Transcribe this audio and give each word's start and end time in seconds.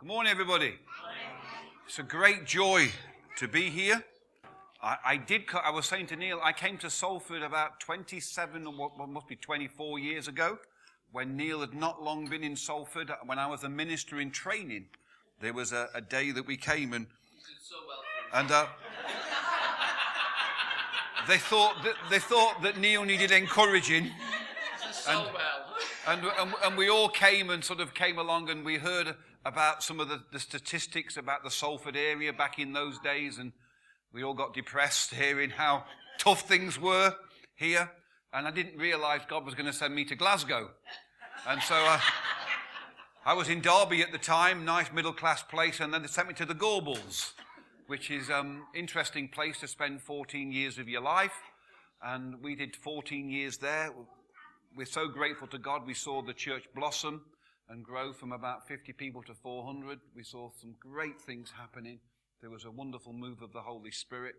Good 0.00 0.06
morning, 0.08 0.30
everybody. 0.30 0.74
It's 1.86 1.98
a 1.98 2.02
great 2.02 2.46
joy 2.46 2.88
to 3.36 3.48
be 3.48 3.68
here. 3.70 4.02
I, 4.82 4.96
I 5.04 5.16
did. 5.16 5.46
co- 5.46 5.58
I 5.58 5.70
was 5.70 5.86
saying 5.86 6.06
to 6.08 6.16
Neil, 6.16 6.40
I 6.42 6.52
came 6.52 6.78
to 6.78 6.88
Salford 6.90 7.42
about 7.42 7.80
27 7.80 8.66
or 8.66 8.72
what, 8.72 8.98
what 8.98 9.08
must 9.08 9.28
be 9.28 9.36
24 9.36 9.98
years 9.98 10.26
ago, 10.28 10.58
when 11.12 11.36
Neil 11.36 11.60
had 11.60 11.74
not 11.74 12.02
long 12.02 12.26
been 12.26 12.42
in 12.42 12.56
Salford. 12.56 13.10
When 13.26 13.38
I 13.38 13.46
was 13.46 13.64
a 13.64 13.68
minister 13.68 14.20
in 14.20 14.30
training, 14.30 14.86
there 15.40 15.52
was 15.52 15.72
a, 15.72 15.88
a 15.94 16.00
day 16.00 16.30
that 16.30 16.46
we 16.46 16.56
came 16.56 16.92
and 16.92 17.06
and 18.32 18.48
uh, 18.52 18.66
they 21.26 21.36
thought 21.38 21.82
that 21.82 21.94
they 22.10 22.20
thought 22.20 22.62
that 22.62 22.78
Neil 22.78 23.04
needed 23.04 23.32
encouraging. 23.32 24.10
so 24.92 25.10
And- 25.10 25.34
well. 25.34 25.44
And, 26.06 26.22
and, 26.40 26.54
and 26.64 26.76
we 26.78 26.88
all 26.88 27.10
came 27.10 27.50
and 27.50 27.62
sort 27.62 27.78
of 27.78 27.92
came 27.92 28.18
along 28.18 28.48
and 28.48 28.64
we 28.64 28.78
heard 28.78 29.14
about 29.44 29.82
some 29.82 30.00
of 30.00 30.08
the, 30.08 30.22
the 30.32 30.38
statistics 30.38 31.16
about 31.16 31.42
the 31.42 31.50
Salford 31.50 31.96
area 31.96 32.32
back 32.32 32.58
in 32.58 32.72
those 32.72 32.98
days. 32.98 33.38
And 33.38 33.52
we 34.12 34.22
all 34.22 34.34
got 34.34 34.54
depressed 34.54 35.14
hearing 35.14 35.50
how 35.50 35.84
tough 36.18 36.42
things 36.42 36.80
were 36.80 37.14
here. 37.56 37.90
And 38.32 38.46
I 38.46 38.50
didn't 38.50 38.78
realize 38.78 39.22
God 39.28 39.44
was 39.44 39.54
going 39.54 39.66
to 39.66 39.72
send 39.72 39.94
me 39.94 40.04
to 40.04 40.14
Glasgow. 40.14 40.70
And 41.48 41.62
so 41.62 41.74
uh, 41.74 42.00
I 43.24 43.34
was 43.34 43.48
in 43.48 43.60
Derby 43.60 44.02
at 44.02 44.12
the 44.12 44.18
time, 44.18 44.64
nice 44.64 44.92
middle 44.92 45.12
class 45.12 45.42
place. 45.42 45.80
And 45.80 45.92
then 45.92 46.02
they 46.02 46.08
sent 46.08 46.28
me 46.28 46.34
to 46.34 46.46
the 46.46 46.54
Gorbals, 46.54 47.32
which 47.86 48.10
is 48.10 48.28
an 48.28 48.34
um, 48.34 48.66
interesting 48.74 49.28
place 49.28 49.58
to 49.60 49.68
spend 49.68 50.02
14 50.02 50.52
years 50.52 50.78
of 50.78 50.88
your 50.88 51.00
life. 51.00 51.34
And 52.02 52.40
we 52.42 52.54
did 52.54 52.76
14 52.76 53.30
years 53.30 53.58
there 53.58 53.90
we're 54.76 54.86
so 54.86 55.08
grateful 55.08 55.48
to 55.48 55.58
God. 55.58 55.86
We 55.86 55.94
saw 55.94 56.22
the 56.22 56.32
church 56.32 56.64
blossom 56.74 57.22
and 57.70 57.84
grow 57.84 58.12
from 58.12 58.32
about 58.32 58.66
50 58.66 58.92
people 58.94 59.22
to 59.22 59.34
400. 59.34 60.00
We 60.14 60.24
saw 60.24 60.50
some 60.60 60.74
great 60.80 61.20
things 61.20 61.52
happening. 61.56 62.00
There 62.40 62.50
was 62.50 62.64
a 62.64 62.70
wonderful 62.70 63.12
move 63.12 63.42
of 63.42 63.52
the 63.52 63.60
Holy 63.60 63.92
Spirit. 63.92 64.34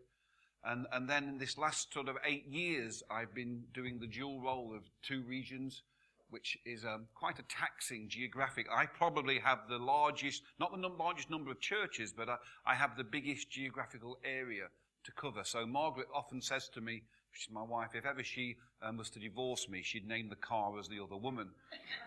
And, 0.63 0.85
and 0.91 1.09
then 1.09 1.23
in 1.23 1.37
this 1.37 1.57
last 1.57 1.93
sort 1.93 2.09
of 2.09 2.17
eight 2.25 2.45
years, 2.47 3.01
I've 3.09 3.33
been 3.33 3.63
doing 3.73 3.99
the 3.99 4.05
dual 4.07 4.41
role 4.41 4.73
of 4.75 4.83
two 5.01 5.23
regions, 5.23 5.81
which 6.29 6.57
is 6.65 6.83
um, 6.83 7.07
quite 7.15 7.39
a 7.39 7.43
taxing 7.43 8.09
geographic. 8.09 8.67
I 8.71 8.85
probably 8.85 9.39
have 9.39 9.59
the 9.69 9.79
largest, 9.79 10.43
not 10.59 10.71
the 10.71 10.77
num- 10.77 10.97
largest 10.99 11.29
number 11.29 11.51
of 11.51 11.59
churches, 11.61 12.13
but 12.15 12.29
I, 12.29 12.35
I 12.65 12.75
have 12.75 12.97
the 12.97 13.03
biggest 13.03 13.49
geographical 13.49 14.19
area 14.25 14.65
to 15.05 15.11
cover. 15.13 15.43
So 15.43 15.65
Margaret 15.65 16.07
often 16.13 16.41
says 16.41 16.69
to 16.73 16.81
me, 16.81 17.03
she's 17.31 17.51
my 17.51 17.63
wife, 17.63 17.91
if 17.95 18.05
ever 18.05 18.23
she 18.23 18.57
um, 18.81 18.97
was 18.97 19.09
to 19.11 19.19
divorce 19.19 19.69
me, 19.69 19.81
she'd 19.83 20.07
name 20.07 20.29
the 20.29 20.35
car 20.35 20.77
as 20.77 20.87
the 20.87 21.01
other 21.01 21.17
woman 21.17 21.49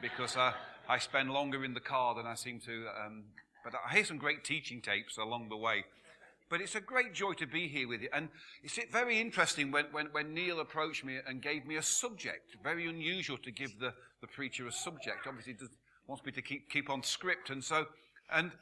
because 0.01 0.37
uh, 0.37 0.53
I 0.89 0.99
spend 0.99 1.31
longer 1.31 1.65
in 1.65 1.75
the 1.75 1.81
car 1.81 2.15
than 2.15 2.27
I 2.27 2.35
seem 2.35 2.61
to. 2.61 2.87
Um, 3.05 3.25
but 3.65 3.75
I 3.75 3.95
hear 3.95 4.05
some 4.05 4.19
great 4.19 4.45
teaching 4.45 4.83
tapes 4.83 5.17
along 5.17 5.49
the 5.49 5.57
way. 5.57 5.85
But 6.51 6.61
it's 6.61 6.75
a 6.75 6.81
great 6.81 7.15
joy 7.15 7.33
to 7.35 7.47
be 7.47 7.69
here 7.69 7.89
with 7.89 8.03
you. 8.03 8.11
And 8.13 8.29
it's 8.63 8.79
very 8.93 9.19
interesting 9.19 9.71
when, 9.71 9.87
when, 9.93 10.07
when 10.13 10.35
Neil 10.35 10.61
approached 10.61 11.05
me 11.05 11.19
and 11.27 11.41
gave 11.41 11.67
me 11.67 11.77
a 11.77 11.83
subject. 11.83 12.57
Very 12.63 12.87
unusual 12.87 13.39
to 13.39 13.51
give 13.51 13.79
the, 13.81 13.95
the 14.21 14.27
preacher 14.27 14.67
a 14.67 14.73
subject. 14.73 15.27
Obviously, 15.27 15.57
he 15.59 15.67
wants 16.07 16.25
me 16.25 16.33
to 16.33 16.43
keep, 16.43 16.71
keep 16.71 16.91
on 16.91 17.03
script. 17.03 17.49
And 17.49 17.65
so, 17.65 17.87
and 18.31 18.53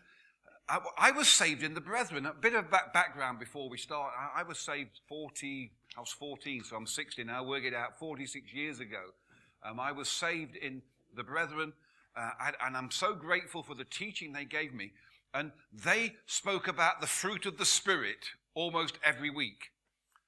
I, 0.69 0.79
I 0.97 1.11
was 1.11 1.29
saved 1.29 1.64
in 1.64 1.75
the 1.75 1.81
brethren. 1.81 2.25
A 2.25 2.33
bit 2.33 2.55
of 2.55 2.70
back, 2.70 2.92
background 2.92 3.41
before 3.41 3.69
we 3.69 3.79
start. 3.79 4.12
I, 4.17 4.41
I 4.41 4.42
was 4.45 4.59
saved 4.59 5.01
40, 5.09 5.73
I 5.97 6.01
was 6.01 6.12
14, 6.12 6.64
so 6.64 6.77
I'm 6.77 6.86
60 6.86 7.25
now, 7.25 7.45
work 7.45 7.64
it 7.64 7.75
out, 7.75 7.98
46 7.98 8.55
years 8.55 8.79
ago. 8.79 9.03
Um, 9.64 9.81
I 9.81 9.92
was 9.92 10.09
saved 10.09 10.57
in 10.57 10.83
the 11.14 11.25
brethren, 11.25 11.73
uh, 12.17 12.31
and, 12.47 12.57
and 12.65 12.77
I'm 12.77 12.91
so 12.91 13.15
grateful 13.15 13.63
for 13.63 13.75
the 13.75 13.85
teaching 13.85 14.33
they 14.33 14.45
gave 14.45 14.73
me. 14.73 14.93
And 15.35 15.53
they 15.73 16.15
spoke 16.27 16.69
about 16.69 17.01
the 17.01 17.07
fruit 17.07 17.47
of 17.47 17.59
the 17.59 17.65
Spirit 17.65 18.27
almost 18.55 18.99
every 19.05 19.31
week. 19.31 19.71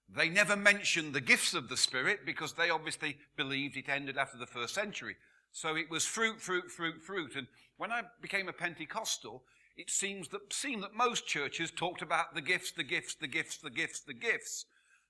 They 0.09 0.29
never 0.29 0.57
mentioned 0.57 1.13
the 1.13 1.21
gifts 1.21 1.55
of 1.55 1.69
the 1.69 1.77
Spirit 1.77 2.21
because 2.25 2.55
they 2.55 2.71
obviously 2.71 3.19
believed 3.37 3.77
it 3.77 3.89
ended 3.89 4.17
after 4.17 4.39
the 4.39 4.47
first 4.47 4.75
century. 4.75 5.17
So 5.53 5.77
it 5.77 5.91
was 5.91 6.05
fruit, 6.05 6.41
fruit, 6.41 6.71
fruit, 6.71 7.03
fruit. 7.03 7.37
And 7.37 7.47
when 7.77 7.93
I 7.93 8.03
became 8.21 8.49
a 8.49 8.53
Pentecostal, 8.53 9.45
it 9.77 9.91
seems 9.91 10.29
that, 10.29 10.53
seemed 10.53 10.83
that 10.83 10.95
most 10.95 11.27
churches 11.27 11.71
talked 11.71 12.03
about 12.03 12.35
the 12.35 12.41
gifts, 12.41 12.73
the 12.73 12.85
gifts, 12.85 13.15
the 13.15 13.27
gifts, 13.27 13.59
the 13.59 13.71
gifts, 13.71 14.01
the 14.01 14.15
gifts, 14.15 14.67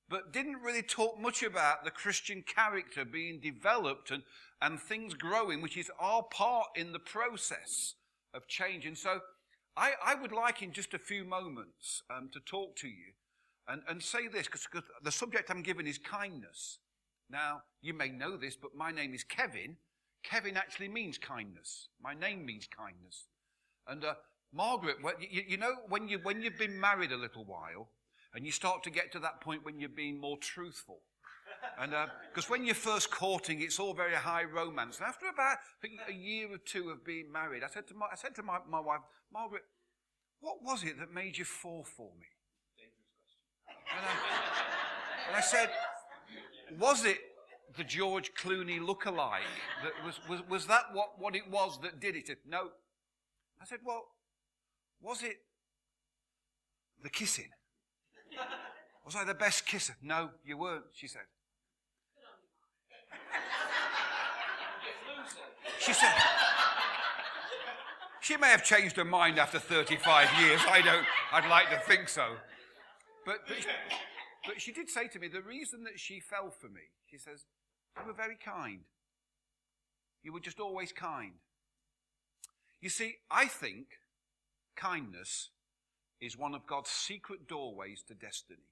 but 0.09 0.33
didn't 0.33 0.61
really 0.63 0.83
talk 0.83 1.19
much 1.19 1.43
about 1.43 1.85
the 1.85 1.91
Christian 1.91 2.43
character 2.43 3.05
being 3.05 3.41
developed 3.41 4.11
and, 4.11 4.23
and 4.61 4.79
things 4.79 5.15
growing, 5.15 5.63
which 5.63 5.77
is 5.77 5.91
our 5.99 6.23
part 6.23 6.69
in 6.77 6.93
the 6.93 6.99
process 6.99 7.95
of 8.35 8.47
change. 8.47 8.87
And 8.87 8.99
so 8.99 9.21
I, 9.77 9.93
I 10.05 10.15
would 10.15 10.33
like 10.33 10.63
in 10.63 10.73
just 10.73 10.95
a 10.95 10.99
few 10.99 11.25
moments 11.25 12.03
um, 12.11 12.29
to 12.33 12.41
talk 12.41 12.77
to 12.77 12.89
you 12.89 13.13
and, 13.67 13.83
and 13.89 14.03
say 14.03 14.29
this, 14.29 14.47
because 14.47 14.67
the 15.03 15.13
subject 15.13 15.51
I'm 15.51 15.63
giving 15.63 15.87
is 15.87 15.99
kindness. 15.99 16.79
Now, 17.31 17.63
you 17.81 17.95
may 17.95 18.11
know 18.11 18.37
this, 18.37 18.57
but 18.57 18.75
my 18.77 18.91
name 18.91 19.15
is 19.15 19.25
Kevin. 19.25 19.77
Kevin 20.23 20.57
actually 20.57 20.89
means 20.89 21.19
kindness. 21.19 21.89
My 22.03 22.15
name 22.15 22.45
means 22.45 22.69
kindness. 22.69 23.25
And 23.89 24.05
uh, 24.05 24.15
Margaret, 24.53 24.97
well, 25.03 25.15
you, 25.19 25.43
you 25.49 25.57
know, 25.57 25.73
when, 25.89 26.09
you, 26.09 26.19
when 26.23 26.43
you've 26.43 26.59
been 26.59 26.79
married 26.79 27.13
a 27.13 27.17
little 27.17 27.45
while, 27.45 27.89
and 28.35 28.45
you 28.45 28.53
start 28.53 28.83
to 28.85 28.91
get 28.91 29.13
to 29.13 29.19
that 29.21 29.41
point 29.41 29.65
when 29.65 29.79
you're 29.79 29.89
being 29.89 30.21
more 30.21 30.37
truthful. 30.39 31.01
And 31.79 31.95
uh, 31.95 32.07
because 32.29 32.51
when 32.51 32.65
you're 32.65 32.75
first 32.75 33.11
courting, 33.11 33.63
it's 33.63 33.79
all 33.79 33.95
very 33.95 34.15
high 34.15 34.45
romance. 34.45 34.99
And 34.99 35.07
after 35.07 35.27
about 35.27 35.59
a 36.09 36.13
year 36.13 36.49
or 36.53 36.59
two 36.59 36.91
of 36.91 37.05
being 37.05 37.33
married, 37.33 37.63
I 37.65 37.69
said 37.69 37.87
to 37.89 37.95
my, 37.95 38.07
I 38.13 38.17
said 38.17 38.35
to 38.37 38.43
my, 38.43 38.59
my 38.69 38.81
wife, 38.81 39.01
Margaret, 39.33 39.63
what 40.41 40.63
was 40.63 40.85
it 40.85 40.99
that 40.99 41.13
made 41.13 41.39
you 41.39 41.45
fall 41.45 41.85
for 41.85 42.11
me? 42.19 42.27
And 43.97 44.05
I, 44.05 45.29
and 45.29 45.37
I 45.37 45.41
said, 45.41 45.71
was 46.79 47.05
it 47.05 47.19
the 47.77 47.85
George 47.85 48.33
Clooney 48.35 48.81
lookalike? 48.81 49.41
That 49.83 49.93
was, 50.05 50.21
was, 50.29 50.41
was 50.49 50.67
that 50.67 50.85
what, 50.93 51.19
what 51.19 51.35
it 51.35 51.51
was 51.51 51.79
that 51.83 52.01
did 52.01 52.17
it? 52.17 52.29
No. 52.47 52.69
I 53.61 53.65
said, 53.65 53.79
well, 53.85 54.05
was 55.01 55.23
it 55.23 55.37
the 57.03 57.11
kissing? 57.11 57.51
Was 59.05 59.17
I 59.17 59.25
the 59.25 59.35
best 59.35 59.67
kisser? 59.67 59.95
No, 60.03 60.31
you 60.45 60.57
weren't, 60.57 60.85
she 60.93 61.07
said. 61.07 61.23
She 65.79 65.93
said, 65.93 66.15
she 68.21 68.39
may 68.39 68.49
have 68.49 68.65
changed 68.65 68.97
her 68.97 69.05
mind 69.05 69.39
after 69.39 69.59
35 69.59 70.29
years. 70.41 70.61
I 70.67 70.81
don't, 70.81 71.05
I'd 71.31 71.49
like 71.51 71.69
to 71.69 71.79
think 71.87 72.09
so. 72.09 72.37
But, 73.27 73.41
but, 73.47 73.59
but 74.47 74.61
she 74.61 74.73
did 74.73 74.89
say 74.89 75.09
to 75.09 75.19
me, 75.19 75.29
the 75.29 75.43
reason 75.43 75.85
that 75.85 76.01
she 76.01 76.21
fell 76.21 76.51
for 76.51 76.69
me, 76.69 76.81
she 77.05 77.19
says, 77.19 77.45
you 78.01 78.07
were 78.07 78.15
very 78.15 78.37
kind. 78.43 78.81
You 80.23 80.33
were 80.33 80.41
just 80.41 80.59
always 80.59 80.91
kind. 80.91 81.33
You 82.81 82.89
see, 82.89 83.17
I 83.31 83.45
think 83.45 83.89
kindness 84.75 85.51
is 86.25 86.39
one 86.39 86.55
of 86.55 86.67
God's 86.67 86.91
secret 86.91 87.47
doorways 87.47 88.03
to 88.09 88.15
destiny. 88.15 88.71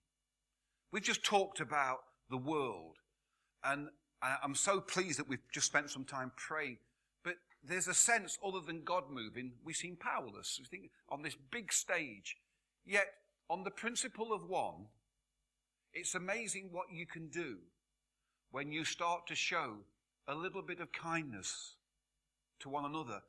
We've 0.91 1.03
just 1.03 1.25
talked 1.25 1.61
about 1.61 1.99
the 2.31 2.39
world, 2.39 2.97
and 3.63 3.89
I'm 4.23 4.55
so 4.55 4.81
pleased 4.81 5.19
that 5.19 5.29
we've 5.29 5.51
just 5.53 5.67
spent 5.67 5.91
some 5.91 6.05
time 6.05 6.33
praying. 6.37 6.79
But 7.25 7.35
there's 7.63 7.89
a 7.89 7.95
sense, 7.95 8.39
other 8.45 8.61
than 8.61 8.85
God 8.85 9.05
moving, 9.11 9.53
we 9.65 9.73
seem 9.73 9.97
powerless. 9.97 10.59
We 10.61 10.67
think 10.67 10.91
on 11.09 11.23
this 11.23 11.37
big 11.51 11.73
stage. 11.73 12.37
Yet, 12.85 13.07
on 13.49 13.65
the 13.65 13.71
principle 13.71 14.33
of 14.33 14.49
one, 14.49 14.87
it's 15.93 16.15
amazing 16.15 16.71
what 16.73 16.87
you 16.93 17.07
can 17.07 17.29
do 17.29 17.59
when 18.51 18.73
you 18.73 18.85
start 18.85 19.27
to 19.27 19.35
show 19.35 19.79
a 20.27 20.35
little 20.35 20.63
bit 20.63 20.81
of 20.81 20.93
kindness 20.93 21.75
to 22.61 22.69
one 22.69 22.85
another. 22.85 23.23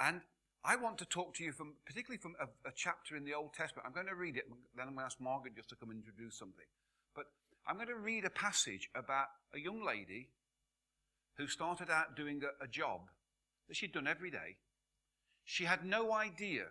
And 0.00 0.20
I 0.64 0.76
want 0.76 0.98
to 0.98 1.06
talk 1.06 1.34
to 1.36 1.44
you 1.44 1.52
from, 1.52 1.74
particularly 1.86 2.18
from 2.18 2.34
a, 2.40 2.44
a 2.68 2.72
chapter 2.74 3.16
in 3.16 3.24
the 3.24 3.34
Old 3.34 3.54
Testament. 3.54 3.86
I'm 3.86 3.94
going 3.94 4.06
to 4.06 4.14
read 4.14 4.36
it, 4.36 4.44
then 4.76 4.86
I'm 4.86 4.94
going 4.94 4.98
to 4.98 5.04
ask 5.04 5.20
Margaret 5.20 5.56
just 5.56 5.70
to 5.70 5.76
come 5.76 5.90
and 5.90 5.98
introduce 5.98 6.38
something. 6.38 6.66
But 7.14 7.26
I'm 7.66 7.76
going 7.76 7.88
to 7.88 7.96
read 7.96 8.24
a 8.24 8.30
passage 8.30 8.90
about 8.94 9.26
a 9.54 9.58
young 9.58 9.84
lady 9.84 10.28
who 11.36 11.46
started 11.46 11.90
out 11.90 12.16
doing 12.16 12.42
a, 12.44 12.64
a 12.64 12.68
job 12.68 13.00
that 13.68 13.76
she'd 13.76 13.92
done 13.92 14.06
every 14.06 14.30
day. 14.30 14.56
She 15.44 15.64
had 15.64 15.84
no 15.84 16.12
idea 16.12 16.66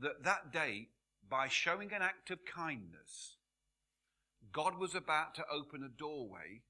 that 0.00 0.24
that 0.24 0.52
day, 0.52 0.88
by 1.28 1.48
showing 1.48 1.92
an 1.92 2.00
act 2.00 2.30
of 2.30 2.38
kindness, 2.46 3.36
God 4.50 4.78
was 4.78 4.94
about 4.94 5.34
to 5.34 5.44
open 5.52 5.82
a 5.82 5.88
doorway 5.88 6.62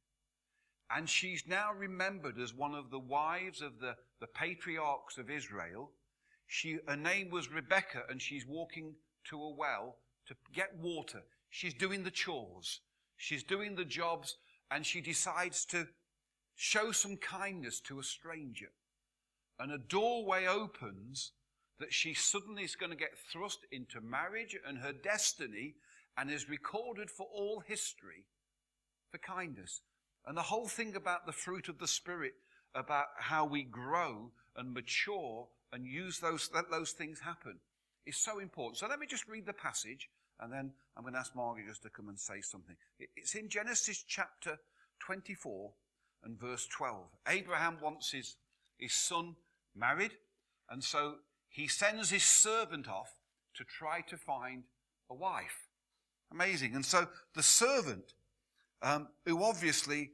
and 0.91 1.09
she's 1.09 1.45
now 1.47 1.73
remembered 1.73 2.39
as 2.39 2.55
one 2.55 2.75
of 2.75 2.91
the 2.91 2.99
wives 2.99 3.61
of 3.61 3.79
the, 3.81 3.95
the 4.21 4.27
patriarchs 4.27 5.19
of 5.19 5.31
Israel. 5.31 5.91
She, 6.49 6.79
her 6.89 6.97
name 6.97 7.31
was 7.31 7.53
Rebecca, 7.53 8.03
and 8.09 8.21
she's 8.21 8.47
walking 8.47 8.95
to 9.25 9.41
a 9.41 9.51
well 9.51 9.97
to 10.27 10.35
get 10.53 10.77
water. 10.79 11.23
She's 11.51 11.75
doing 11.75 12.03
the 12.03 12.11
chores, 12.11 12.81
she's 13.17 13.45
doing 13.45 13.77
the 13.77 13.85
jobs, 13.85 14.37
and 14.71 14.85
she 14.85 15.01
decides 15.01 15.65
to 15.67 15.87
show 16.57 16.91
some 16.91 17.17
kindness 17.19 17.81
to 17.81 18.01
a 18.01 18.03
stranger. 18.03 18.73
And 19.59 19.73
a 19.73 19.79
doorway 19.79 20.47
opens 20.47 21.33
that 21.79 21.93
she 21.93 22.15
suddenly 22.15 22.65
is 22.65 22.77
going 22.77 22.91
to 22.91 22.97
get 22.97 23.19
thrust 23.31 23.61
into 23.71 24.01
marriage 24.01 24.57
and 24.67 24.79
her 24.79 24.93
destiny 24.93 25.75
and 26.17 26.31
is 26.31 26.49
recorded 26.49 27.11
for 27.11 27.27
all 27.33 27.61
history 27.61 28.25
for 29.11 29.19
kindness. 29.19 29.83
And 30.27 30.37
the 30.37 30.43
whole 30.43 30.69
thing 30.69 30.97
about 30.97 31.27
the 31.27 31.33
fruit 31.33 31.69
of 31.69 31.79
the 31.79 31.87
Spirit, 31.87 32.35
about 32.75 33.07
how 33.19 33.45
we 33.45 33.63
grow 33.63 34.33
and 34.57 34.75
mature 34.75 35.49
and 35.73 35.87
use 35.87 36.19
those, 36.19 36.51
let 36.55 36.71
those 36.71 36.93
things 36.93 37.21
happen, 37.21 37.59
is 38.07 38.17
so 38.17 38.39
important. 38.39 38.79
So 38.79 38.87
let 38.89 38.99
me 38.99 39.07
just 39.07 39.29
read 39.29 39.47
the 39.47 39.53
passage 39.53 40.09
and 40.41 40.53
then 40.53 40.73
I'm 40.97 41.03
going 41.03 41.15
to 41.15 41.21
ask 41.21 41.35
Margaret 41.35 41.67
just 41.67 41.83
to 41.83 41.91
come 41.91 42.09
and 42.09 42.19
say 42.19 42.41
something. 42.41 42.77
It's 43.17 43.35
in 43.35 43.49
Genesis 43.49 44.05
chapter 44.07 44.59
24 45.01 45.73
and 46.25 46.39
verse 46.39 46.67
12. 46.67 47.07
Abraham 47.29 47.79
wants 47.83 48.13
his, 48.13 48.37
his 48.79 48.93
son 48.93 49.35
married, 49.75 50.13
and 50.71 50.83
so 50.83 51.17
he 51.49 51.67
sends 51.67 52.11
his 52.11 52.23
servant 52.23 52.89
off 52.89 53.11
to 53.55 53.65
try 53.65 54.01
to 54.03 54.17
find 54.17 54.65
a 55.11 55.15
wife. 55.15 55.69
Amazing. 56.31 56.75
And 56.75 56.85
so 56.85 57.09
the 57.35 57.43
servant, 57.43 58.15
um, 58.83 59.09
who 59.25 59.43
obviously 59.43 60.11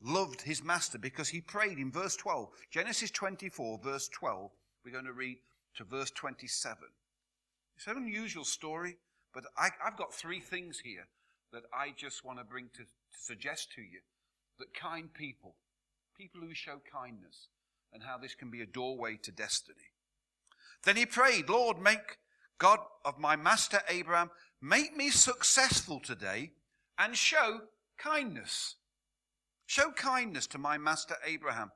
loved 0.00 0.42
his 0.42 0.62
master 0.62 0.98
because 0.98 1.28
he 1.28 1.40
prayed 1.40 1.78
in 1.78 1.90
verse 1.90 2.14
12, 2.16 2.48
Genesis 2.70 3.10
24, 3.10 3.80
verse 3.82 4.08
12, 4.08 4.50
we're 4.86 4.92
going 4.92 5.04
to 5.04 5.12
read 5.12 5.38
to 5.74 5.82
verse 5.82 6.12
27. 6.12 6.76
It's 7.76 7.88
an 7.88 7.96
unusual 7.96 8.44
story, 8.44 8.96
but 9.34 9.42
I, 9.58 9.70
have 9.84 9.96
got 9.96 10.14
three 10.14 10.38
things 10.38 10.78
here 10.78 11.08
that 11.52 11.64
I 11.74 11.92
just 11.96 12.24
want 12.24 12.38
to 12.38 12.44
bring 12.44 12.68
to, 12.74 12.84
to 12.84 12.88
suggest 13.18 13.72
to 13.72 13.82
you 13.82 13.98
that 14.60 14.72
kind 14.74 15.12
people, 15.12 15.56
people 16.16 16.40
who 16.40 16.54
show 16.54 16.80
kindness, 16.90 17.48
and 17.92 18.04
how 18.04 18.16
this 18.16 18.36
can 18.36 18.48
be 18.50 18.62
a 18.62 18.66
doorway 18.66 19.18
to 19.24 19.32
destiny. 19.32 19.90
Then 20.84 20.96
he 20.96 21.04
prayed, 21.04 21.48
Lord, 21.48 21.80
make 21.80 22.18
God 22.58 22.78
of 23.04 23.18
my 23.18 23.34
master 23.34 23.80
Abraham, 23.88 24.30
make 24.62 24.96
me 24.96 25.10
successful 25.10 25.98
today 25.98 26.52
and 26.96 27.16
show 27.16 27.62
kindness. 27.98 28.76
Show 29.66 29.90
kindness 29.90 30.46
to 30.48 30.58
my 30.58 30.78
master 30.78 31.16
Abraham. 31.26 31.72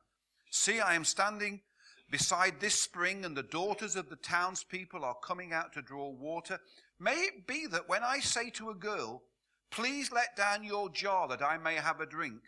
See, 0.50 0.78
I 0.78 0.94
am 0.94 1.04
standing 1.04 1.62
beside 2.10 2.60
this 2.60 2.74
spring, 2.74 3.24
and 3.24 3.36
the 3.36 3.42
daughters 3.42 3.96
of 3.96 4.08
the 4.08 4.16
townspeople 4.16 5.04
are 5.04 5.16
coming 5.22 5.52
out 5.52 5.72
to 5.74 5.82
draw 5.82 6.10
water. 6.10 6.60
May 6.98 7.14
it 7.14 7.46
be 7.46 7.66
that 7.66 7.88
when 7.88 8.02
I 8.02 8.20
say 8.20 8.50
to 8.50 8.70
a 8.70 8.74
girl, 8.74 9.22
Please 9.70 10.10
let 10.10 10.36
down 10.36 10.64
your 10.64 10.90
jar 10.90 11.28
that 11.28 11.42
I 11.42 11.56
may 11.56 11.76
have 11.76 12.00
a 12.00 12.06
drink, 12.06 12.40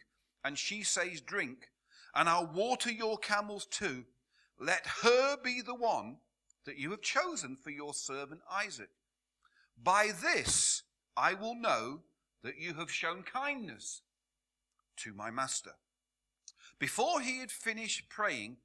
and 0.45 0.59
she 0.59 0.83
says, 0.83 1.21
Drink, 1.21 1.71
and 2.15 2.29
I'll 2.29 2.51
water 2.53 2.91
your 2.91 3.17
camels 3.17 3.65
too, 3.67 4.05
let 4.59 4.87
her 5.03 5.37
be 5.43 5.61
the 5.61 5.75
one 5.75 6.17
that 6.65 6.79
you 6.79 6.91
have 6.91 7.01
chosen 7.01 7.57
for 7.57 7.71
your 7.71 7.95
servant 7.95 8.41
Isaac. 8.51 8.91
By 9.83 10.11
this 10.23 10.83
I 11.17 11.35
will 11.35 11.55
know 11.55 12.01
that 12.43 12.59
you 12.59 12.75
have 12.75 12.91
shown 12.91 13.23
kindness 13.23 14.03
to 14.99 15.13
my 15.15 15.31
master. 15.31 15.73
Before 16.79 17.21
he 17.21 17.39
had 17.39 17.51
finished 17.51 18.09
praying, 18.09 18.57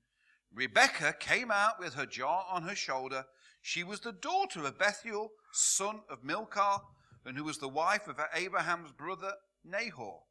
Rebekah 0.54 1.14
came 1.20 1.52
out 1.52 1.80
with 1.80 1.94
her 1.94 2.06
jar 2.06 2.46
on 2.50 2.64
her 2.64 2.76
shoulder. 2.76 3.26
She 3.62 3.84
was 3.84 4.00
the 4.00 4.12
daughter 4.12 4.64
of 4.66 4.80
Bethuel, 4.80 5.32
son 5.52 6.02
of 6.10 6.24
Milcah, 6.24 6.82
and 7.26 7.38
who 7.38 7.44
was 7.44 7.58
the 7.58 7.68
wife 7.68 8.08
of 8.08 8.20
Abraham's 8.34 8.92
brother 8.92 9.34
Nahor. 9.64 10.22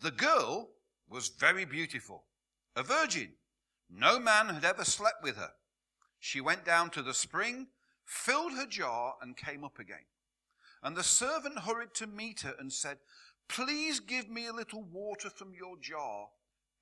The 0.00 0.10
girl 0.10 0.70
was 1.08 1.28
very 1.28 1.64
beautiful, 1.64 2.24
a 2.74 2.82
virgin. 2.82 3.34
No 3.88 4.18
man 4.18 4.48
had 4.48 4.64
ever 4.64 4.84
slept 4.84 5.22
with 5.22 5.36
her. 5.36 5.52
She 6.18 6.40
went 6.40 6.64
down 6.64 6.90
to 6.90 7.02
the 7.02 7.14
spring, 7.14 7.68
filled 8.04 8.52
her 8.52 8.66
jar, 8.66 9.14
and 9.20 9.36
came 9.36 9.64
up 9.64 9.78
again. 9.78 10.06
And 10.82 10.96
the 10.96 11.04
servant 11.04 11.60
hurried 11.60 11.94
to 11.94 12.06
meet 12.06 12.40
her 12.40 12.54
and 12.58 12.72
said, 12.72 12.98
Please 13.48 14.00
give 14.00 14.28
me 14.28 14.46
a 14.46 14.52
little 14.52 14.82
water 14.82 15.30
from 15.30 15.52
your 15.54 15.76
jar. 15.80 16.28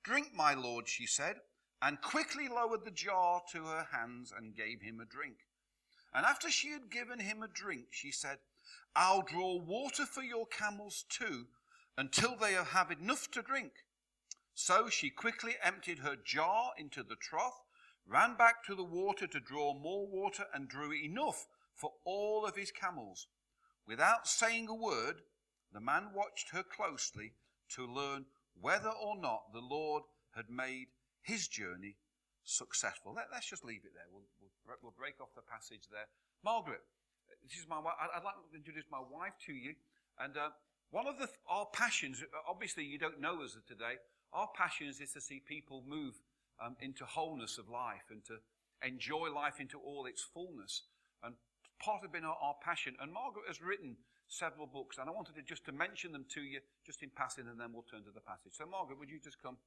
Drink, 0.03 0.29
my 0.33 0.53
lord, 0.53 0.87
she 0.87 1.05
said, 1.05 1.35
and 1.81 2.01
quickly 2.01 2.47
lowered 2.47 2.85
the 2.85 2.91
jar 2.91 3.41
to 3.51 3.65
her 3.65 3.87
hands 3.91 4.31
and 4.35 4.55
gave 4.55 4.81
him 4.81 4.99
a 4.99 5.05
drink. 5.05 5.37
And 6.13 6.25
after 6.25 6.49
she 6.49 6.69
had 6.69 6.91
given 6.91 7.19
him 7.19 7.41
a 7.41 7.47
drink, 7.47 7.87
she 7.91 8.11
said, 8.11 8.37
I'll 8.95 9.21
draw 9.21 9.57
water 9.57 10.05
for 10.05 10.21
your 10.21 10.45
camels 10.45 11.05
too, 11.09 11.47
until 11.97 12.35
they 12.35 12.53
have 12.53 12.91
enough 12.91 13.31
to 13.31 13.41
drink. 13.41 13.71
So 14.53 14.89
she 14.89 15.09
quickly 15.09 15.55
emptied 15.63 15.99
her 15.99 16.15
jar 16.15 16.71
into 16.77 17.03
the 17.03 17.15
trough, 17.15 17.61
ran 18.05 18.35
back 18.35 18.63
to 18.65 18.75
the 18.75 18.83
water 18.83 19.25
to 19.27 19.39
draw 19.39 19.73
more 19.73 20.05
water, 20.05 20.45
and 20.53 20.67
drew 20.67 20.93
enough 20.93 21.47
for 21.73 21.93
all 22.03 22.45
of 22.45 22.55
his 22.55 22.71
camels. 22.71 23.27
Without 23.87 24.27
saying 24.27 24.67
a 24.67 24.75
word, 24.75 25.21
the 25.73 25.79
man 25.79 26.09
watched 26.13 26.49
her 26.51 26.63
closely 26.63 27.33
to 27.69 27.87
learn 27.87 28.25
whether 28.59 28.89
or 28.89 29.17
not 29.17 29.53
the 29.53 29.61
Lord 29.61 30.03
had 30.35 30.49
made 30.49 30.87
his 31.21 31.47
journey 31.47 31.97
successful. 32.43 33.13
Let, 33.13 33.29
us 33.35 33.45
just 33.45 33.63
leave 33.63 33.85
it 33.85 33.93
there. 33.93 34.09
We'll, 34.11 34.25
we'll, 34.41 34.77
we'll, 34.81 34.97
break 34.97 35.21
off 35.21 35.29
the 35.35 35.45
passage 35.45 35.87
there. 35.91 36.09
Margaret, 36.43 36.81
this 37.43 37.59
is 37.59 37.67
my 37.69 37.79
wife. 37.79 37.93
I'd 38.01 38.23
like 38.23 38.35
to 38.35 38.57
introduce 38.57 38.85
my 38.91 38.99
wife 39.01 39.33
to 39.45 39.53
you. 39.53 39.73
And 40.19 40.37
uh, 40.37 40.49
one 40.89 41.07
of 41.07 41.17
the, 41.17 41.29
our 41.49 41.67
passions, 41.73 42.23
obviously 42.49 42.83
you 42.83 42.97
don't 42.97 43.21
know 43.21 43.43
us 43.43 43.57
today, 43.67 44.01
our 44.33 44.49
passions 44.55 44.99
is 44.99 45.13
to 45.13 45.21
see 45.21 45.41
people 45.45 45.83
move 45.87 46.15
um, 46.63 46.75
into 46.81 47.05
wholeness 47.05 47.57
of 47.57 47.69
life 47.69 48.09
and 48.09 48.23
to 48.25 48.37
enjoy 48.85 49.29
life 49.33 49.59
into 49.59 49.79
all 49.79 50.05
its 50.05 50.23
fullness. 50.23 50.83
And 51.23 51.35
part 51.81 52.03
of 52.03 52.11
being 52.11 52.25
our, 52.25 52.37
our 52.41 52.55
passion. 52.63 52.95
And 53.01 53.11
Margaret 53.11 53.45
has 53.47 53.61
written 53.61 53.97
several 54.27 54.65
books, 54.65 54.97
and 54.97 55.09
I 55.09 55.11
wanted 55.11 55.35
to 55.35 55.41
just 55.41 55.65
to 55.65 55.71
mention 55.71 56.11
them 56.11 56.25
to 56.33 56.41
you 56.41 56.59
just 56.85 57.03
in 57.03 57.11
passing, 57.15 57.47
and 57.49 57.59
then 57.59 57.73
we'll 57.73 57.85
turn 57.89 58.03
to 58.05 58.13
the 58.13 58.23
passage. 58.23 58.53
So, 58.53 58.65
Margaret, 58.65 58.97
would 58.97 59.09
you 59.09 59.19
just 59.19 59.41
come? 59.41 59.57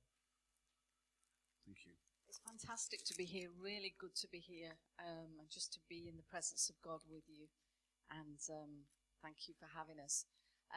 Thank 1.65 1.87
you. 1.87 1.93
It's 2.29 2.41
fantastic 2.45 3.05
to 3.05 3.15
be 3.15 3.25
here. 3.25 3.49
Really 3.63 3.95
good 3.99 4.15
to 4.17 4.29
be 4.29 4.39
here, 4.39 4.77
um, 4.99 5.39
and 5.39 5.49
just 5.51 5.73
to 5.75 5.79
be 5.89 6.07
in 6.09 6.17
the 6.17 6.31
presence 6.31 6.69
of 6.69 6.77
God 6.83 7.01
with 7.11 7.25
you. 7.29 7.47
And 8.11 8.39
um, 8.51 8.85
thank 9.23 9.49
you 9.49 9.55
for 9.59 9.67
having 9.77 10.03
us. 10.03 10.27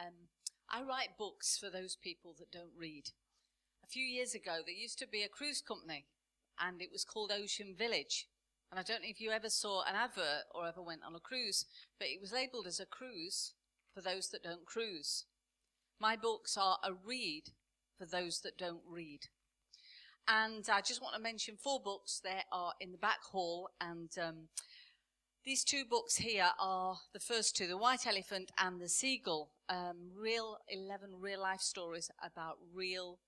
Um, 0.00 0.28
I 0.70 0.82
write 0.82 1.18
books 1.18 1.58
for 1.58 1.70
those 1.70 1.96
people 1.96 2.34
that 2.38 2.52
don't 2.52 2.76
read. 2.78 3.10
A 3.84 3.88
few 3.88 4.04
years 4.04 4.34
ago, 4.34 4.58
there 4.64 4.74
used 4.74 4.98
to 5.00 5.08
be 5.08 5.22
a 5.22 5.28
cruise 5.28 5.60
company, 5.60 6.06
and 6.60 6.80
it 6.80 6.92
was 6.92 7.04
called 7.04 7.32
Ocean 7.32 7.74
Village. 7.76 8.28
And 8.70 8.78
I 8.78 8.82
don't 8.82 9.02
know 9.02 9.08
if 9.08 9.20
you 9.20 9.30
ever 9.30 9.48
saw 9.48 9.82
an 9.82 9.94
advert 9.94 10.44
or 10.54 10.66
ever 10.66 10.82
went 10.82 11.00
on 11.06 11.14
a 11.14 11.20
cruise, 11.20 11.64
but 11.98 12.08
it 12.08 12.20
was 12.20 12.32
labeled 12.32 12.66
as 12.66 12.80
a 12.80 12.86
cruise 12.86 13.54
for 13.94 14.02
those 14.02 14.28
that 14.28 14.42
don't 14.42 14.66
cruise. 14.66 15.24
My 16.00 16.16
books 16.16 16.56
are 16.56 16.78
a 16.84 16.92
read 16.92 17.44
for 17.98 18.06
those 18.06 18.40
that 18.40 18.58
don't 18.58 18.82
read. 18.86 19.28
And 20.28 20.68
I 20.70 20.82
just 20.82 21.00
want 21.00 21.14
to 21.14 21.22
mention 21.22 21.56
four 21.56 21.80
books 21.80 22.20
that 22.22 22.44
are 22.52 22.74
in 22.80 22.92
the 22.92 22.98
back 22.98 23.22
hall. 23.24 23.70
And 23.80 24.10
um, 24.22 24.48
these 25.44 25.64
two 25.64 25.84
books 25.88 26.16
here 26.16 26.50
are 26.60 26.98
the 27.14 27.20
first 27.20 27.56
two 27.56 27.66
The 27.66 27.78
White 27.78 28.06
Elephant 28.06 28.52
and 28.58 28.78
The 28.78 28.90
Seagull. 28.90 29.50
Um, 29.70 30.10
real 30.14 30.58
11 30.68 31.12
real 31.18 31.40
life 31.40 31.60
stories 31.60 32.10
about 32.22 32.58
real 32.74 33.20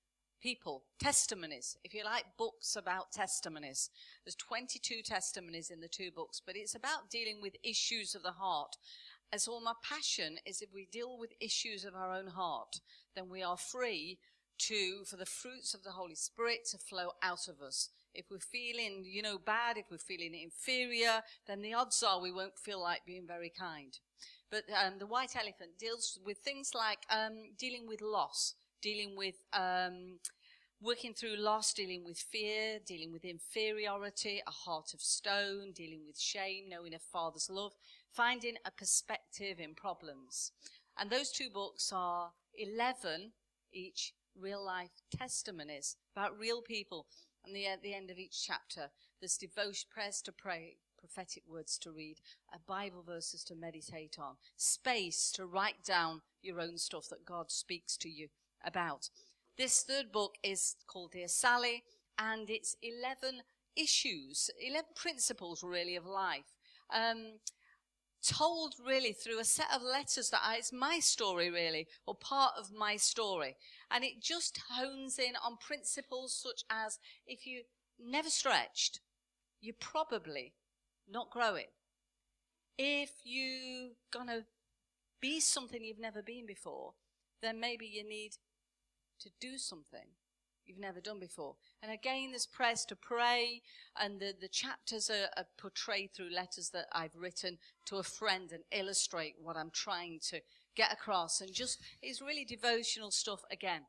people, 0.42 0.84
testimonies. 0.98 1.78
If 1.84 1.94
you 1.94 2.04
like 2.04 2.24
books 2.38 2.76
about 2.76 3.12
testimonies, 3.12 3.88
there's 4.24 4.34
22 4.36 5.02
testimonies 5.02 5.70
in 5.70 5.80
the 5.80 5.88
two 5.88 6.10
books, 6.14 6.42
but 6.44 6.56
it's 6.56 6.74
about 6.74 7.10
dealing 7.10 7.40
with 7.40 7.56
issues 7.62 8.14
of 8.14 8.22
the 8.22 8.32
heart. 8.32 8.76
As 9.32 9.46
all 9.46 9.60
my 9.62 9.74
passion 9.82 10.36
is 10.44 10.60
if 10.60 10.70
we 10.74 10.86
deal 10.90 11.18
with 11.18 11.32
issues 11.40 11.84
of 11.84 11.94
our 11.94 12.12
own 12.12 12.28
heart, 12.28 12.80
then 13.14 13.28
we 13.30 13.42
are 13.42 13.56
free 13.56 14.18
to, 14.68 15.04
for 15.04 15.16
the 15.16 15.26
fruits 15.26 15.74
of 15.74 15.82
the 15.82 15.92
Holy 15.92 16.14
Spirit 16.14 16.66
to 16.70 16.78
flow 16.78 17.10
out 17.22 17.48
of 17.48 17.60
us. 17.60 17.88
If 18.14 18.26
we're 18.30 18.38
feeling, 18.38 19.04
you 19.04 19.22
know, 19.22 19.38
bad, 19.38 19.76
if 19.76 19.86
we're 19.90 19.98
feeling 19.98 20.34
inferior, 20.34 21.22
then 21.46 21.62
the 21.62 21.74
odds 21.74 22.02
are 22.02 22.20
we 22.20 22.32
won't 22.32 22.58
feel 22.58 22.80
like 22.80 23.06
being 23.06 23.26
very 23.26 23.52
kind. 23.56 23.98
But 24.50 24.64
um, 24.84 24.98
the 24.98 25.06
white 25.06 25.36
elephant 25.36 25.78
deals 25.78 26.18
with 26.24 26.38
things 26.38 26.72
like 26.74 27.00
um, 27.08 27.52
dealing 27.58 27.86
with 27.86 28.00
loss, 28.00 28.54
dealing 28.82 29.16
with 29.16 29.36
um, 29.52 30.18
working 30.80 31.14
through 31.14 31.36
loss, 31.36 31.72
dealing 31.72 32.04
with 32.04 32.18
fear, 32.18 32.78
dealing 32.84 33.12
with 33.12 33.24
inferiority, 33.24 34.42
a 34.46 34.50
heart 34.50 34.92
of 34.94 35.00
stone, 35.00 35.72
dealing 35.74 36.00
with 36.06 36.18
shame, 36.18 36.68
knowing 36.68 36.94
a 36.94 36.98
father's 36.98 37.48
love, 37.50 37.72
finding 38.10 38.54
a 38.64 38.70
perspective 38.70 39.60
in 39.60 39.74
problems. 39.74 40.52
And 40.98 41.10
those 41.10 41.30
two 41.30 41.50
books 41.50 41.92
are 41.94 42.32
11 42.58 43.32
each 43.72 44.14
real 44.38 44.64
life 44.64 44.90
testimonies 45.16 45.96
about 46.14 46.38
real 46.38 46.62
people. 46.62 47.06
And 47.44 47.56
the, 47.56 47.66
at 47.66 47.82
the 47.82 47.94
end 47.94 48.10
of 48.10 48.18
each 48.18 48.44
chapter, 48.46 48.90
there's 49.20 49.38
devotion, 49.38 49.88
prayers 49.90 50.20
to 50.22 50.32
pray, 50.32 50.76
prophetic 50.98 51.44
words 51.48 51.78
to 51.78 51.90
read, 51.90 52.18
a 52.54 52.58
Bible 52.58 53.02
verses 53.02 53.42
to 53.44 53.54
meditate 53.54 54.16
on, 54.18 54.36
space 54.56 55.30
to 55.32 55.46
write 55.46 55.82
down 55.84 56.20
your 56.42 56.60
own 56.60 56.76
stuff 56.76 57.08
that 57.08 57.24
God 57.24 57.50
speaks 57.50 57.96
to 57.98 58.08
you 58.10 58.28
about. 58.64 59.08
This 59.56 59.82
third 59.82 60.12
book 60.12 60.34
is 60.42 60.76
called 60.86 61.12
Dear 61.12 61.28
Sally, 61.28 61.84
and 62.18 62.50
it's 62.50 62.76
11 62.82 63.40
issues, 63.76 64.50
11 64.60 64.90
principles 64.94 65.62
really 65.62 65.96
of 65.96 66.04
life. 66.06 66.52
um, 66.92 67.38
told 68.22 68.74
really 68.84 69.12
through 69.12 69.40
a 69.40 69.44
set 69.44 69.68
of 69.74 69.82
letters 69.82 70.30
that 70.30 70.42
I, 70.44 70.56
it's 70.56 70.72
my 70.72 70.98
story 70.98 71.50
really, 71.50 71.88
or 72.06 72.14
part 72.14 72.52
of 72.58 72.72
my 72.72 72.96
story. 72.96 73.56
And 73.90 74.04
it 74.04 74.22
just 74.22 74.60
hones 74.70 75.18
in 75.18 75.34
on 75.44 75.56
principles 75.56 76.34
such 76.34 76.64
as 76.70 76.98
if 77.26 77.46
you 77.46 77.62
never 77.98 78.30
stretched, 78.30 79.00
you're 79.60 79.74
probably 79.78 80.54
not 81.08 81.30
growing. 81.30 81.66
If 82.78 83.10
you're 83.24 83.90
gonna 84.10 84.44
be 85.20 85.40
something 85.40 85.84
you've 85.84 85.98
never 85.98 86.22
been 86.22 86.46
before, 86.46 86.94
then 87.42 87.60
maybe 87.60 87.86
you 87.86 88.08
need 88.08 88.32
to 89.20 89.30
do 89.40 89.58
something 89.58 90.06
you've 90.66 90.78
never 90.78 91.00
done 91.00 91.18
before. 91.18 91.56
And 91.82 91.92
again, 91.92 92.30
there's 92.30 92.46
prayers 92.46 92.84
to 92.86 92.96
pray, 92.96 93.62
and 93.98 94.20
the, 94.20 94.34
the 94.38 94.48
chapters 94.48 95.10
are, 95.10 95.28
are 95.36 95.46
portrayed 95.58 96.10
through 96.14 96.30
letters 96.30 96.70
that 96.70 96.86
I've 96.92 97.16
written 97.16 97.58
to 97.86 97.96
a 97.96 98.02
friend 98.02 98.50
and 98.52 98.62
illustrate 98.72 99.36
what 99.42 99.56
I'm 99.56 99.70
trying 99.70 100.20
to 100.30 100.40
get 100.76 100.92
across. 100.92 101.40
And 101.40 101.52
just, 101.52 101.80
it's 102.02 102.22
really 102.22 102.44
devotional 102.44 103.10
stuff 103.10 103.42
again. 103.50 103.82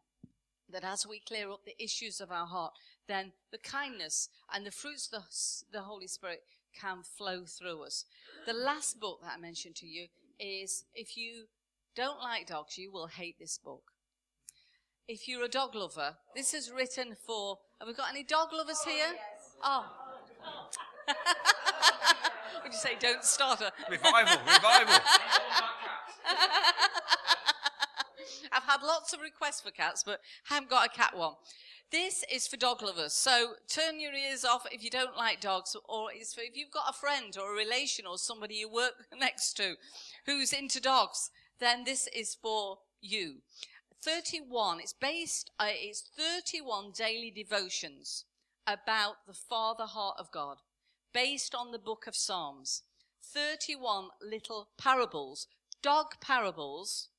That 0.70 0.84
as 0.86 1.06
we 1.06 1.20
clear 1.20 1.52
up 1.52 1.66
the 1.66 1.82
issues 1.84 2.22
of 2.22 2.32
our 2.32 2.48
heart, 2.48 2.74
then 3.08 3.34
the 3.52 3.58
kindness 3.58 4.30
and 4.54 4.66
the 4.66 4.72
fruits 4.72 5.10
of 5.12 5.22
the, 5.22 5.78
the 5.78 5.84
Holy 5.84 6.08
Spirit 6.08 6.44
can 6.80 7.04
flow 7.04 7.44
through 7.46 7.84
us. 7.84 8.06
The 8.46 8.54
last 8.54 9.00
book 9.00 9.20
that 9.22 9.34
I 9.38 9.40
mentioned 9.40 9.76
to 9.78 9.86
you 9.86 10.08
is 10.40 10.86
if 10.96 11.18
you 11.18 11.48
don't 11.96 12.22
like 12.22 12.48
dogs, 12.48 12.78
you 12.78 12.90
will 12.90 13.08
hate 13.08 13.38
this 13.38 13.58
book 13.58 13.91
if 15.08 15.28
you're 15.28 15.44
a 15.44 15.50
dog 15.50 15.76
lover, 15.76 16.16
this 16.36 16.54
is 16.54 16.72
written 16.72 17.16
for. 17.26 17.58
Have 17.80 17.88
we 17.88 17.94
got 17.94 18.10
any 18.10 18.24
dog 18.24 18.50
lovers 18.54 18.82
oh, 18.86 18.90
here? 18.90 19.08
Yes. 19.14 19.56
Oh. 19.64 19.86
Would 22.64 22.74
you 22.74 22.78
say 22.78 22.92
don't 23.00 23.24
start 23.24 23.62
a 23.62 23.72
revival? 23.90 24.38
Revival. 24.46 24.94
I've 28.54 28.64
had 28.64 28.84
lots 28.84 29.14
of 29.14 29.22
requests 29.22 29.62
for 29.62 29.72
cats, 29.72 30.04
but 30.04 30.20
haven't 30.46 30.70
got 30.70 30.86
a 30.86 30.90
cat 30.90 31.18
one. 31.18 31.34
This 31.92 32.24
is 32.32 32.48
for 32.48 32.58
dog 32.58 32.82
lovers. 32.82 33.14
So 33.14 33.54
turn 33.68 34.00
your 34.00 34.14
ears 34.14 34.46
off 34.46 34.66
if 34.72 34.84
you 34.84 34.90
don't 34.90 35.18
like 35.18 35.42
dogs, 35.42 35.76
or 35.90 36.10
it's 36.14 36.34
for 36.34 36.42
if 36.42 36.56
you've 36.56 36.72
got 36.72 36.90
a 36.90 36.94
friend 36.94 37.36
or 37.38 37.54
a 37.54 37.58
relation 37.58 38.06
or 38.06 38.18
somebody 38.18 38.56
you 38.56 38.70
work 38.72 38.94
next 39.18 39.54
to 39.58 39.76
who's 40.26 40.54
into 40.54 40.80
dogs, 40.80 41.32
then 41.60 41.84
this 41.84 42.08
is 42.16 42.36
for 42.42 42.78
you. 43.02 43.42
31, 44.04 44.80
it's 44.80 44.94
based, 44.94 45.52
uh, 45.60 45.68
it's 45.70 46.02
31 46.18 46.92
daily 46.96 47.30
devotions 47.30 48.26
about 48.66 49.16
the 49.28 49.34
Father 49.34 49.86
heart 49.86 50.16
of 50.18 50.32
God, 50.32 50.58
based 51.14 51.54
on 51.54 51.72
the 51.72 51.80
book 51.80 52.06
of 52.08 52.16
Psalms. 52.16 52.84
31 53.24 54.08
little 54.22 54.70
parables, 54.78 55.48
dog 55.84 56.16
parables, 56.20 57.10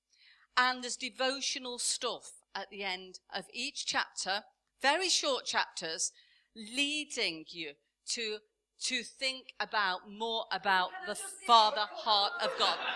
and 0.57 0.83
there's 0.83 0.97
devotional 0.97 1.79
stuff 1.79 2.33
at 2.55 2.69
the 2.71 2.83
end 2.83 3.21
of 3.35 3.45
each 3.53 3.87
chapter, 3.87 4.43
very 4.83 5.09
short 5.09 5.45
chapters, 5.45 6.11
leading 6.57 7.45
you 7.49 7.73
to, 8.09 8.39
to 8.81 9.05
think 9.05 9.55
about 9.61 10.11
more 10.11 10.45
about 10.51 10.91
the 11.07 11.15
Father 11.47 11.87
heart 11.89 12.33
of 12.43 12.51
God. 12.59 12.77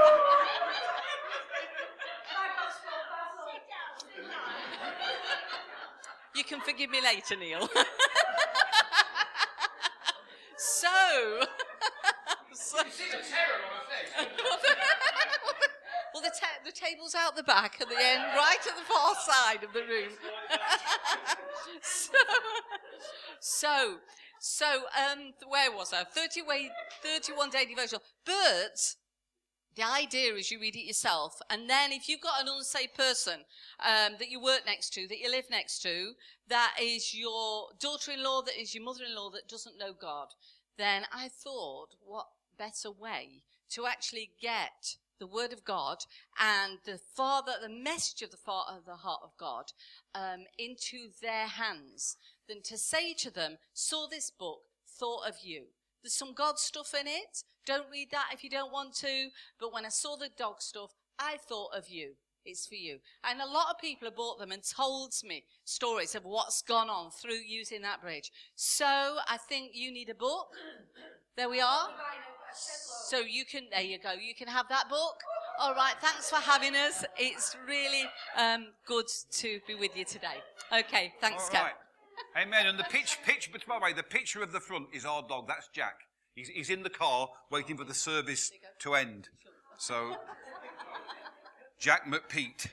You 6.39 6.39
can 6.50 6.60
forgive 6.60 6.90
me 6.90 7.00
later, 7.00 7.36
Neil. 7.36 7.60
so. 10.56 10.88
so 12.52 12.78
well, 16.12 16.22
the, 16.22 16.32
ta- 16.40 16.58
the 16.66 16.72
table's 16.72 17.14
out 17.14 17.36
the 17.36 17.44
back 17.44 17.80
at 17.80 17.88
the 17.88 17.94
end, 17.96 18.24
right 18.34 18.58
at 18.66 18.76
the 18.76 18.82
far 18.82 19.14
side 19.14 19.62
of 19.62 19.72
the 19.72 19.82
room. 19.82 20.10
so, 21.80 22.10
so, 23.38 23.98
so 24.40 24.66
um, 24.66 25.32
where 25.46 25.70
was 25.70 25.92
I? 25.92 26.02
30 26.02 26.42
way, 26.42 26.68
31 27.04 27.50
day 27.50 27.64
devotional. 27.64 28.02
But 28.26 28.96
the 29.80 29.86
idea 29.86 30.34
is 30.34 30.50
you 30.50 30.60
read 30.60 30.76
it 30.76 30.86
yourself, 30.86 31.40
and 31.48 31.70
then 31.70 31.90
if 31.90 32.06
you've 32.06 32.20
got 32.20 32.42
an 32.42 32.48
unsaved 32.54 32.94
person 32.94 33.40
um, 33.80 34.12
that 34.18 34.30
you 34.30 34.38
work 34.38 34.60
next 34.66 34.92
to, 34.92 35.08
that 35.08 35.18
you 35.18 35.30
live 35.30 35.46
next 35.50 35.80
to, 35.80 36.12
that 36.48 36.74
is 36.80 37.14
your 37.14 37.68
daughter-in-law, 37.78 38.42
that 38.42 38.60
is 38.60 38.74
your 38.74 38.84
mother-in-law 38.84 39.30
that 39.30 39.48
doesn't 39.48 39.78
know 39.78 39.94
God, 39.98 40.28
then 40.76 41.04
I 41.14 41.28
thought, 41.28 41.94
what 42.04 42.26
better 42.58 42.90
way 42.90 43.42
to 43.70 43.86
actually 43.86 44.32
get 44.38 44.96
the 45.18 45.26
Word 45.26 45.52
of 45.52 45.64
God 45.64 46.04
and 46.38 46.78
the 46.84 46.98
Father, 46.98 47.52
the 47.62 47.70
message 47.70 48.20
of 48.20 48.30
the 48.30 48.36
Father, 48.36 48.80
the 48.84 48.96
heart 48.96 49.20
of 49.22 49.30
God, 49.38 49.72
um, 50.14 50.44
into 50.58 51.08
their 51.22 51.46
hands 51.46 52.18
than 52.48 52.60
to 52.64 52.76
say 52.76 53.14
to 53.14 53.30
them, 53.30 53.56
"Saw 53.72 54.06
this 54.06 54.30
book, 54.30 54.60
thought 54.86 55.26
of 55.26 55.36
you." 55.42 55.68
There's 56.02 56.14
some 56.14 56.32
God 56.32 56.58
stuff 56.58 56.94
in 56.94 57.06
it. 57.06 57.44
Don't 57.70 57.86
read 57.92 58.10
that 58.10 58.30
if 58.32 58.42
you 58.42 58.50
don't 58.50 58.72
want 58.72 58.94
to. 58.94 59.28
But 59.60 59.72
when 59.72 59.86
I 59.86 59.90
saw 59.90 60.16
the 60.16 60.28
dog 60.36 60.60
stuff, 60.60 60.90
I 61.20 61.36
thought 61.36 61.70
of 61.72 61.88
you. 61.88 62.14
It's 62.44 62.66
for 62.66 62.74
you. 62.74 62.98
And 63.22 63.40
a 63.40 63.46
lot 63.46 63.66
of 63.70 63.78
people 63.80 64.08
have 64.08 64.16
bought 64.16 64.40
them 64.40 64.50
and 64.50 64.60
told 64.64 65.14
me 65.22 65.44
stories 65.64 66.16
of 66.16 66.24
what's 66.24 66.62
gone 66.62 66.90
on 66.90 67.12
through 67.12 67.38
using 67.46 67.80
that 67.82 68.02
bridge. 68.02 68.32
So 68.56 68.86
I 68.86 69.36
think 69.48 69.70
you 69.74 69.92
need 69.92 70.08
a 70.08 70.16
book. 70.16 70.48
There 71.36 71.48
we 71.48 71.60
are. 71.60 71.90
So 72.52 73.18
you 73.18 73.44
can, 73.44 73.68
there 73.70 73.82
you 73.82 74.00
go. 74.00 74.14
You 74.14 74.34
can 74.34 74.48
have 74.48 74.66
that 74.68 74.88
book. 74.88 75.20
All 75.60 75.72
right. 75.72 75.94
Thanks 76.00 76.28
for 76.28 76.40
having 76.40 76.74
us. 76.74 77.04
It's 77.16 77.56
really 77.68 78.02
um, 78.36 78.68
good 78.84 79.06
to 79.30 79.60
be 79.68 79.76
with 79.76 79.96
you 79.96 80.04
today. 80.04 80.42
Okay. 80.76 81.12
Thanks, 81.20 81.48
All 81.54 81.62
right. 81.62 81.72
Amen. 82.36 82.66
And 82.66 82.76
the 82.76 82.84
pitch, 82.90 83.18
pitch, 83.24 83.50
but 83.52 83.64
by 83.64 83.78
the 83.78 83.84
way, 83.84 83.92
the 83.92 84.02
picture 84.02 84.42
of 84.42 84.50
the 84.50 84.60
front 84.60 84.88
is 84.92 85.04
our 85.04 85.22
dog. 85.22 85.46
That's 85.46 85.68
Jack. 85.68 86.09
He's, 86.40 86.48
he's 86.48 86.70
in 86.70 86.82
the 86.82 86.88
car 86.88 87.28
waiting 87.50 87.76
for 87.76 87.84
the 87.84 87.92
service 87.92 88.50
to 88.78 88.94
end. 88.94 89.28
So, 89.76 90.16
Jack 91.78 92.06
McPete. 92.06 92.66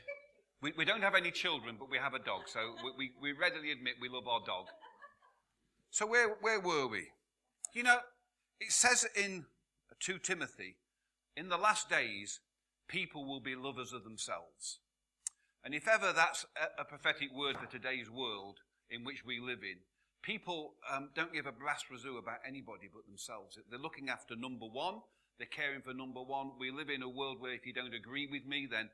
We, 0.62 0.72
we 0.78 0.86
don't 0.86 1.02
have 1.02 1.16
any 1.16 1.32
children, 1.32 1.76
but 1.78 1.92
we 1.92 1.98
have 1.98 2.14
a 2.14 2.20
dog. 2.20 2.44
So 2.48 2.60
we, 2.82 3.12
we, 3.22 3.34
we 3.34 3.38
readily 3.38 3.72
admit 3.72 3.96
we 4.02 4.08
love 4.08 4.26
our 4.26 4.40
dog. 4.46 4.68
So 5.92 6.08
where, 6.08 6.30
where 6.40 6.62
were 6.62 6.88
we? 6.88 7.10
You 7.74 7.84
know, 7.84 7.98
it 8.62 8.72
says 8.72 9.06
in 9.16 9.46
2 10.00 10.20
Timothy, 10.20 10.78
in 11.36 11.50
the 11.50 11.58
last 11.58 11.90
days, 11.90 12.40
people 12.88 13.28
will 13.28 13.42
be 13.42 13.56
lovers 13.56 13.92
of 13.92 14.06
themselves. 14.06 14.80
And 15.66 15.76
if 15.76 15.90
ever 15.90 16.14
that's 16.14 16.46
a, 16.56 16.82
a 16.82 16.86
prophetic 16.86 17.36
word 17.36 17.58
for 17.58 17.70
today's 17.70 18.10
world, 18.10 18.60
in 18.90 19.04
which 19.04 19.26
we 19.26 19.42
live 19.42 19.60
in, 19.62 19.80
people 20.22 20.74
um, 20.92 21.10
don't 21.16 21.34
give 21.34 21.46
a 21.46 21.52
brass 21.52 21.84
razoo 21.92 22.18
about 22.18 22.40
anybody 22.48 22.90
but 22.94 23.06
themselves. 23.08 23.58
They're 23.70 23.80
looking 23.80 24.10
after 24.10 24.36
number 24.36 24.66
one. 24.66 24.96
They're 25.38 25.48
caring 25.48 25.82
for 25.82 25.94
number 25.94 26.22
one. 26.22 26.52
We 26.60 26.72
live 26.72 26.90
in 26.90 27.04
a 27.04 27.10
world 27.10 27.40
where 27.40 27.54
if 27.54 27.66
you 27.66 27.74
don't 27.74 27.94
agree 27.94 28.28
with 28.28 28.46
me, 28.46 28.68
then 28.70 28.90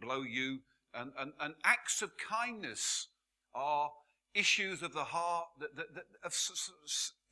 blow 0.00 0.22
you. 0.22 0.60
And, 0.94 1.12
and, 1.18 1.32
and 1.40 1.54
acts 1.64 2.02
of 2.02 2.12
kindness 2.16 3.08
are 3.54 3.90
issues 4.34 4.82
of 4.82 4.92
the 4.92 5.04
heart 5.04 5.48
that, 5.60 5.76
that, 5.76 5.94
that 5.94 6.04
of, 6.24 6.34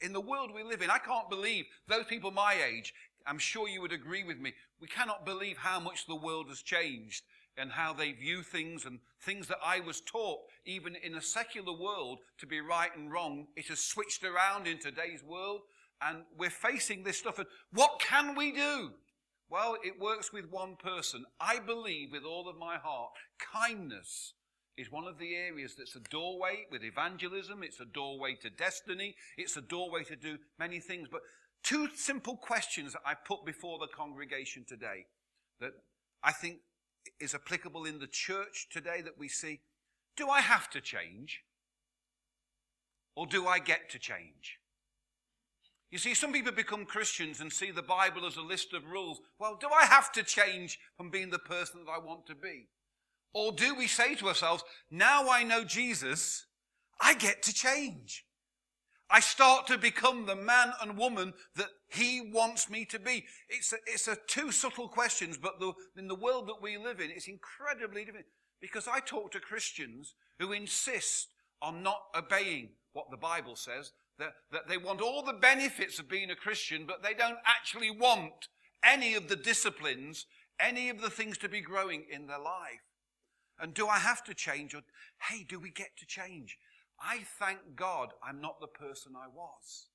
in 0.00 0.12
the 0.12 0.20
world 0.20 0.50
we 0.54 0.62
live 0.62 0.82
in. 0.82 0.90
I 0.90 0.99
can't 0.99 1.30
believe 1.30 1.66
those 1.88 2.04
people 2.04 2.30
my 2.30 2.56
age. 2.62 2.94
I'm 3.26 3.38
sure 3.38 3.68
you 3.68 3.80
would 3.80 3.92
agree 3.92 4.25
with 4.25 4.38
me. 4.38 4.54
We 4.80 4.88
cannot 4.88 5.25
believe 5.25 5.59
how 5.59 5.80
much 5.80 6.06
the 6.06 6.16
world 6.16 6.49
has 6.49 6.62
changed 6.62 7.23
and 7.57 7.73
how 7.73 7.92
they 7.92 8.12
view 8.12 8.42
things 8.42 8.85
and 8.85 9.00
things 9.21 9.49
that 9.49 9.59
I 9.64 9.80
was 9.80 10.00
taught, 10.00 10.40
even 10.64 10.97
in 10.97 11.14
a 11.14 11.23
secular 11.23 11.73
world, 11.73 12.19
to 12.38 12.47
be 12.47 12.61
right 12.61 12.90
and 12.97 13.12
wrong. 13.12 13.49
It 13.57 13.69
has 13.69 13.80
switched 13.80 14.25
around 14.25 14.66
in 14.66 14.78
today's 14.78 15.23
world, 15.23 15.61
and 16.00 16.25
we're 16.38 16.50
facing 16.50 17.02
this 17.02 17.19
stuff. 17.19 17.38
And 17.38 17.49
what 17.73 18.00
can 18.00 18.35
we 18.35 18.52
do? 18.52 18.90
Well, 19.50 19.76
it 19.85 20.00
works 20.00 20.33
with 20.33 20.50
one 20.50 20.76
person. 20.76 21.25
I 21.40 21.59
believe 21.59 22.12
with 22.12 22.25
all 22.25 22.49
of 22.49 22.57
my 22.57 22.76
heart, 22.76 23.11
kindness 23.52 24.35
is 24.76 24.92
one 24.92 25.07
of 25.07 25.19
the 25.19 25.35
areas 25.35 25.75
that's 25.76 25.97
a 25.97 26.09
doorway 26.09 26.66
with 26.71 26.85
evangelism. 26.85 27.62
It's 27.62 27.80
a 27.80 27.85
doorway 27.85 28.37
to 28.42 28.49
destiny. 28.49 29.16
It's 29.37 29.57
a 29.57 29.61
doorway 29.61 30.04
to 30.04 30.16
do 30.16 30.38
many 30.59 30.78
things. 30.78 31.09
But 31.11 31.23
two 31.62 31.88
simple 31.97 32.37
questions 32.37 32.92
that 32.92 33.02
I 33.04 33.14
put 33.14 33.45
before 33.45 33.78
the 33.78 33.88
congregation 33.95 34.64
today 34.66 35.07
that 35.61 35.73
I 36.23 36.33
think 36.33 36.61
is 37.19 37.35
applicable 37.35 37.85
in 37.85 37.99
the 37.99 38.07
church 38.07 38.69
today 38.71 39.00
that 39.02 39.19
we 39.19 39.28
see. 39.28 39.61
Do 40.16 40.28
I 40.28 40.40
have 40.40 40.69
to 40.71 40.80
change? 40.80 41.42
Or 43.16 43.26
do 43.26 43.47
I 43.47 43.59
get 43.59 43.90
to 43.90 43.99
change? 43.99 44.59
You 45.90 45.99
see, 45.99 46.14
some 46.14 46.33
people 46.33 46.52
become 46.52 46.85
Christians 46.85 47.40
and 47.40 47.52
see 47.52 47.73
the 47.73 47.83
Bible 47.83 48.25
as 48.25 48.37
a 48.37 48.42
list 48.42 48.73
of 48.73 48.90
rules. 48.90 49.21
Well, 49.38 49.59
do 49.61 49.69
I 49.69 49.85
have 49.87 50.12
to 50.12 50.23
change 50.23 50.78
from 50.97 51.11
being 51.11 51.30
the 51.30 51.38
person 51.38 51.85
that 51.85 51.90
I 51.90 51.99
want 51.99 52.26
to 52.26 52.35
be? 52.35 52.69
Or 53.35 53.52
do 53.52 53.75
we 53.75 53.87
say 53.87 54.14
to 54.16 54.28
ourselves, 54.28 54.62
now 54.90 55.28
I 55.28 55.42
know 55.42 55.64
Jesus, 55.64 56.47
I 57.00 57.14
get 57.14 57.42
to 57.45 57.52
change. 57.52 58.25
I 59.11 59.21
start 59.21 59.67
to 59.67 59.76
become 59.76 60.26
the 60.26 60.37
man 60.37 60.73
and 60.81 60.97
woman 60.97 61.35
that 61.57 61.71
he 61.88 62.31
wants 62.33 62.71
me 62.71 62.85
to 62.87 62.99
be. 62.99 63.25
It's 63.49 63.73
a, 63.73 63.76
it's 63.87 64.07
a 64.07 64.17
two 64.29 64.52
subtle 64.52 64.88
questions, 64.88 65.37
but 65.37 65.59
the, 65.59 65.73
in 65.97 66.07
the 66.07 66.14
world 66.14 66.47
that 66.49 66.62
we 66.62 66.79
live 66.79 67.00
in, 67.00 67.11
it's 67.11 67.26
incredibly 67.26 68.05
different. 68.05 68.26
Because 68.61 68.87
I 68.87 69.00
talk 69.00 69.33
to 69.33 69.40
Christians 69.40 70.14
who 70.38 70.52
insist 70.52 71.29
on 71.61 71.83
not 71.83 72.02
obeying 72.17 72.71
what 72.93 73.11
the 73.11 73.17
Bible 73.17 73.57
says, 73.57 73.93
that, 74.19 74.33
that 74.52 74.69
they 74.69 74.76
want 74.76 75.00
all 75.00 75.25
the 75.25 75.33
benefits 75.33 75.99
of 75.99 76.09
being 76.09 76.31
a 76.31 76.37
Christian, 76.37 76.85
but 76.87 77.02
they 77.02 77.14
don't 77.14 77.38
actually 77.47 77.90
want 77.90 78.49
any 78.85 79.14
of 79.14 79.29
the 79.29 79.37
disciplines, 79.37 80.26
any 80.61 80.88
of 80.88 81.00
the 81.00 81.11
things 81.11 81.38
to 81.38 81.49
be 81.49 81.61
growing 81.61 82.05
in 82.11 82.26
their 82.26 82.38
life. 82.38 82.85
And 83.59 83.75
do 83.75 83.88
I 83.88 83.99
have 83.99 84.23
to 84.25 84.35
change? 84.35 84.75
Or, 84.75 84.83
hey, 85.29 85.45
do 85.49 85.59
we 85.59 85.71
get 85.71 85.97
to 85.99 86.07
change? 86.07 86.59
I 87.00 87.21
thank 87.38 87.76
God 87.76 88.12
I'm 88.23 88.40
not 88.40 88.61
the 88.61 88.66
person 88.66 89.12
I 89.16 89.28
was. 89.28 89.87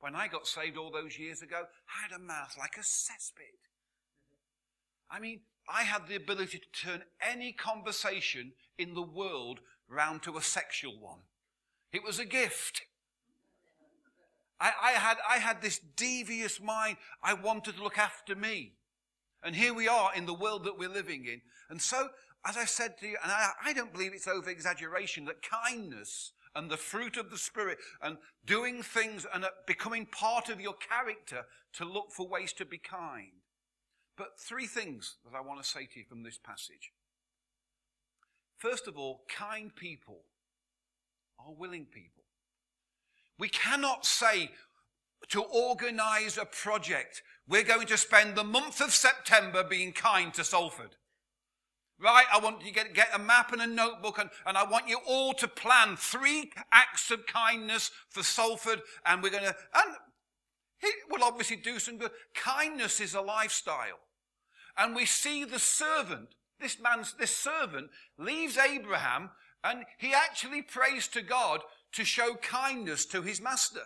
When 0.00 0.14
I 0.14 0.28
got 0.28 0.46
saved 0.46 0.76
all 0.76 0.90
those 0.90 1.18
years 1.18 1.42
ago, 1.42 1.62
I 1.88 2.02
had 2.02 2.16
a 2.16 2.22
mouth 2.22 2.56
like 2.58 2.76
a 2.76 2.80
cesspit. 2.80 3.58
I 5.10 5.20
mean, 5.20 5.40
I 5.68 5.82
had 5.82 6.06
the 6.06 6.16
ability 6.16 6.58
to 6.58 6.86
turn 6.86 7.02
any 7.20 7.52
conversation 7.52 8.52
in 8.78 8.94
the 8.94 9.02
world 9.02 9.60
round 9.88 10.22
to 10.22 10.36
a 10.36 10.42
sexual 10.42 10.98
one. 11.00 11.20
It 11.92 12.04
was 12.04 12.18
a 12.18 12.24
gift. 12.24 12.82
I, 14.60 14.72
I, 14.82 14.90
had, 14.92 15.16
I 15.28 15.38
had 15.38 15.62
this 15.62 15.80
devious 15.96 16.60
mind. 16.60 16.96
I 17.22 17.34
wanted 17.34 17.76
to 17.76 17.82
look 17.82 17.98
after 17.98 18.34
me. 18.34 18.74
And 19.42 19.54
here 19.54 19.72
we 19.72 19.88
are 19.88 20.10
in 20.14 20.26
the 20.26 20.34
world 20.34 20.64
that 20.64 20.78
we're 20.78 20.88
living 20.88 21.24
in. 21.24 21.40
And 21.70 21.80
so, 21.80 22.08
as 22.46 22.56
I 22.56 22.64
said 22.64 22.98
to 22.98 23.06
you, 23.06 23.16
and 23.22 23.32
I, 23.32 23.50
I 23.64 23.72
don't 23.72 23.92
believe 23.92 24.12
it's 24.14 24.28
over 24.28 24.50
exaggeration, 24.50 25.24
that 25.26 25.42
kindness 25.42 26.32
and 26.54 26.70
the 26.70 26.76
fruit 26.76 27.16
of 27.16 27.30
the 27.30 27.38
Spirit 27.38 27.78
and 28.02 28.16
doing 28.46 28.82
things 28.82 29.26
and 29.32 29.44
uh, 29.44 29.48
becoming 29.66 30.06
part 30.06 30.48
of 30.48 30.60
your 30.60 30.74
character 30.74 31.42
to 31.74 31.84
look 31.84 32.10
for 32.10 32.26
ways 32.26 32.52
to 32.54 32.64
be 32.64 32.78
kind. 32.78 33.42
But 34.16 34.38
three 34.38 34.66
things 34.66 35.16
that 35.24 35.36
I 35.36 35.40
want 35.40 35.62
to 35.62 35.68
say 35.68 35.86
to 35.86 35.98
you 35.98 36.04
from 36.08 36.22
this 36.22 36.38
passage. 36.38 36.92
First 38.56 38.88
of 38.88 38.98
all, 38.98 39.22
kind 39.28 39.74
people 39.74 40.22
are 41.38 41.52
willing 41.52 41.86
people. 41.86 42.24
We 43.38 43.48
cannot 43.48 44.04
say 44.04 44.50
to 45.28 45.42
organize 45.42 46.38
a 46.38 46.44
project, 46.44 47.22
we're 47.46 47.62
going 47.62 47.86
to 47.86 47.96
spend 47.96 48.34
the 48.34 48.44
month 48.44 48.80
of 48.80 48.92
September 48.92 49.62
being 49.62 49.92
kind 49.92 50.34
to 50.34 50.44
Salford. 50.44 50.96
Right? 52.00 52.26
I 52.32 52.38
want 52.38 52.60
you 52.60 52.68
to 52.68 52.74
get, 52.74 52.94
get 52.94 53.08
a 53.12 53.18
map 53.18 53.52
and 53.52 53.60
a 53.60 53.66
notebook 53.66 54.18
and, 54.18 54.30
and 54.46 54.56
I 54.56 54.64
want 54.64 54.88
you 54.88 54.98
all 55.06 55.32
to 55.34 55.48
plan 55.48 55.96
three 55.96 56.52
acts 56.72 57.10
of 57.10 57.26
kindness 57.26 57.90
for 58.08 58.22
Salford 58.22 58.82
and 59.04 59.22
we're 59.22 59.30
going 59.30 59.44
to, 59.44 59.56
and 59.74 59.94
he 60.80 60.88
will 61.10 61.24
obviously 61.24 61.56
do 61.56 61.80
some 61.80 61.98
good. 61.98 62.12
Kindness 62.34 63.00
is 63.00 63.14
a 63.14 63.20
lifestyle. 63.20 63.98
And 64.76 64.94
we 64.94 65.06
see 65.06 65.44
the 65.44 65.58
servant, 65.58 66.28
this 66.60 66.78
man's, 66.80 67.14
this 67.14 67.34
servant 67.34 67.90
leaves 68.16 68.56
Abraham 68.56 69.30
and 69.64 69.84
he 69.98 70.14
actually 70.14 70.62
prays 70.62 71.08
to 71.08 71.22
God 71.22 71.62
to 71.92 72.04
show 72.04 72.34
kindness 72.36 73.06
to 73.06 73.22
his 73.22 73.40
master. 73.40 73.82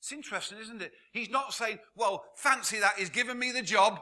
It's 0.00 0.12
interesting, 0.12 0.58
isn't 0.58 0.82
it? 0.82 0.92
He's 1.12 1.28
not 1.28 1.52
saying, 1.52 1.78
well, 1.94 2.24
fancy 2.34 2.80
that, 2.80 2.94
he's 2.98 3.10
given 3.10 3.38
me 3.38 3.52
the 3.52 3.62
job. 3.62 4.00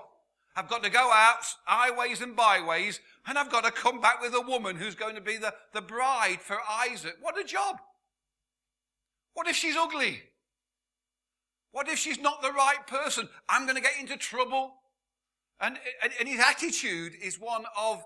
I've 0.58 0.68
got 0.68 0.82
to 0.82 0.90
go 0.90 1.12
out 1.12 1.44
highways 1.66 2.20
and 2.20 2.34
byways, 2.34 2.98
and 3.28 3.38
I've 3.38 3.48
got 3.48 3.62
to 3.62 3.70
come 3.70 4.00
back 4.00 4.20
with 4.20 4.34
a 4.34 4.40
woman 4.40 4.74
who's 4.74 4.96
going 4.96 5.14
to 5.14 5.20
be 5.20 5.36
the, 5.36 5.54
the 5.72 5.80
bride 5.80 6.40
for 6.40 6.58
Isaac. 6.68 7.14
What 7.20 7.38
a 7.38 7.44
job. 7.44 7.76
What 9.34 9.46
if 9.46 9.54
she's 9.54 9.76
ugly? 9.76 10.20
What 11.70 11.86
if 11.86 12.00
she's 12.00 12.20
not 12.20 12.42
the 12.42 12.50
right 12.50 12.84
person? 12.88 13.28
I'm 13.48 13.66
going 13.66 13.76
to 13.76 13.80
get 13.80 14.00
into 14.00 14.16
trouble. 14.16 14.74
And, 15.60 15.78
and, 16.02 16.12
and 16.18 16.28
his 16.28 16.40
attitude 16.40 17.12
is 17.22 17.38
one 17.38 17.64
of 17.78 18.02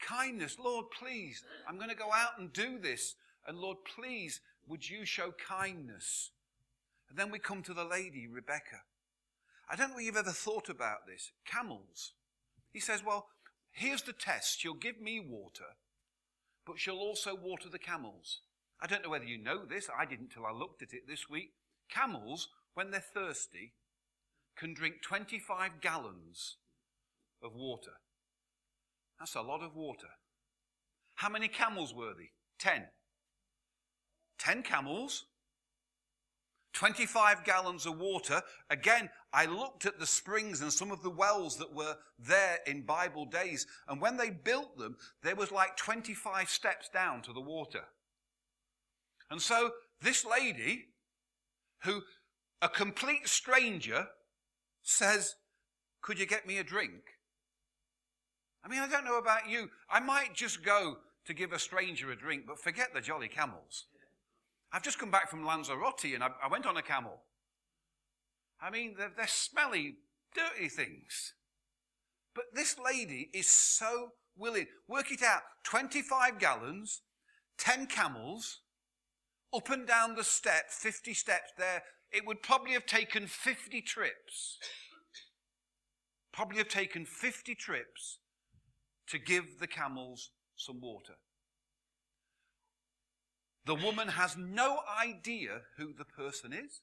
kindness. 0.00 0.58
Lord, 0.64 0.86
please, 0.96 1.42
I'm 1.68 1.76
going 1.76 1.90
to 1.90 1.96
go 1.96 2.12
out 2.14 2.38
and 2.38 2.52
do 2.52 2.78
this. 2.78 3.16
And 3.48 3.58
Lord, 3.58 3.78
please, 3.96 4.40
would 4.68 4.88
you 4.88 5.04
show 5.04 5.34
kindness? 5.48 6.30
And 7.10 7.18
then 7.18 7.32
we 7.32 7.40
come 7.40 7.64
to 7.64 7.74
the 7.74 7.84
lady, 7.84 8.28
Rebecca. 8.28 8.82
I 9.70 9.76
don't 9.76 9.90
know 9.90 9.98
if 9.98 10.04
you've 10.04 10.16
ever 10.16 10.30
thought 10.30 10.68
about 10.68 11.06
this. 11.06 11.30
Camels. 11.44 12.12
He 12.72 12.80
says, 12.80 13.04
well, 13.04 13.26
here's 13.70 14.02
the 14.02 14.12
test. 14.12 14.60
She'll 14.60 14.74
give 14.74 15.00
me 15.00 15.20
water, 15.20 15.76
but 16.66 16.78
she'll 16.78 16.98
also 16.98 17.34
water 17.34 17.68
the 17.70 17.78
camels. 17.78 18.40
I 18.80 18.86
don't 18.86 19.02
know 19.02 19.10
whether 19.10 19.24
you 19.24 19.42
know 19.42 19.64
this. 19.64 19.88
I 19.96 20.04
didn't 20.04 20.30
till 20.30 20.46
I 20.46 20.52
looked 20.52 20.82
at 20.82 20.92
it 20.92 21.08
this 21.08 21.28
week. 21.28 21.52
Camels, 21.90 22.48
when 22.74 22.90
they're 22.90 23.00
thirsty, 23.00 23.74
can 24.56 24.74
drink 24.74 24.96
25 25.02 25.80
gallons 25.80 26.56
of 27.42 27.54
water. 27.54 27.92
That's 29.18 29.34
a 29.34 29.40
lot 29.42 29.62
of 29.62 29.74
water. 29.74 30.08
How 31.16 31.28
many 31.28 31.48
camels 31.48 31.92
were 31.92 32.14
there? 32.14 32.30
Ten. 32.58 32.86
Ten 34.38 34.62
camels, 34.62 35.24
25 36.78 37.42
gallons 37.42 37.86
of 37.86 37.98
water. 37.98 38.40
Again, 38.70 39.10
I 39.32 39.46
looked 39.46 39.84
at 39.84 39.98
the 39.98 40.06
springs 40.06 40.60
and 40.60 40.72
some 40.72 40.92
of 40.92 41.02
the 41.02 41.10
wells 41.10 41.56
that 41.56 41.74
were 41.74 41.96
there 42.20 42.60
in 42.68 42.82
Bible 42.82 43.26
days. 43.26 43.66
And 43.88 44.00
when 44.00 44.16
they 44.16 44.30
built 44.30 44.78
them, 44.78 44.96
there 45.24 45.34
was 45.34 45.50
like 45.50 45.76
25 45.76 46.48
steps 46.48 46.88
down 46.88 47.22
to 47.22 47.32
the 47.32 47.40
water. 47.40 47.80
And 49.28 49.42
so 49.42 49.72
this 50.00 50.24
lady, 50.24 50.84
who 51.82 52.02
a 52.62 52.68
complete 52.68 53.26
stranger 53.26 54.06
says, 54.80 55.34
Could 56.00 56.20
you 56.20 56.26
get 56.26 56.46
me 56.46 56.58
a 56.58 56.64
drink? 56.64 57.02
I 58.64 58.68
mean, 58.68 58.78
I 58.78 58.86
don't 58.86 59.04
know 59.04 59.18
about 59.18 59.50
you. 59.50 59.68
I 59.90 59.98
might 59.98 60.32
just 60.32 60.64
go 60.64 60.98
to 61.26 61.34
give 61.34 61.52
a 61.52 61.58
stranger 61.58 62.12
a 62.12 62.16
drink, 62.16 62.44
but 62.46 62.60
forget 62.60 62.94
the 62.94 63.00
jolly 63.00 63.26
camels. 63.26 63.86
I've 64.72 64.82
just 64.82 64.98
come 64.98 65.10
back 65.10 65.30
from 65.30 65.44
Lanzarote 65.44 66.04
and 66.14 66.22
I, 66.22 66.28
I 66.44 66.48
went 66.48 66.66
on 66.66 66.76
a 66.76 66.82
camel. 66.82 67.22
I 68.60 68.70
mean, 68.70 68.94
they're, 68.98 69.12
they're 69.16 69.26
smelly, 69.26 69.96
dirty 70.34 70.68
things. 70.68 71.34
But 72.34 72.44
this 72.54 72.76
lady 72.78 73.30
is 73.32 73.48
so 73.48 74.10
willing. 74.36 74.66
Work 74.86 75.10
it 75.10 75.22
out 75.22 75.42
25 75.64 76.38
gallons, 76.38 77.02
10 77.58 77.86
camels, 77.86 78.60
up 79.54 79.70
and 79.70 79.86
down 79.86 80.14
the 80.14 80.24
step, 80.24 80.70
50 80.70 81.14
steps 81.14 81.52
there. 81.56 81.82
It 82.12 82.26
would 82.26 82.42
probably 82.42 82.72
have 82.72 82.86
taken 82.86 83.26
50 83.26 83.80
trips. 83.82 84.58
Probably 86.32 86.58
have 86.58 86.68
taken 86.68 87.04
50 87.04 87.54
trips 87.54 88.18
to 89.08 89.18
give 89.18 89.58
the 89.58 89.66
camels 89.66 90.30
some 90.56 90.80
water. 90.80 91.14
The 93.68 93.74
woman 93.74 94.08
has 94.08 94.34
no 94.34 94.78
idea 94.98 95.60
who 95.76 95.92
the 95.92 96.06
person 96.06 96.54
is. 96.54 96.80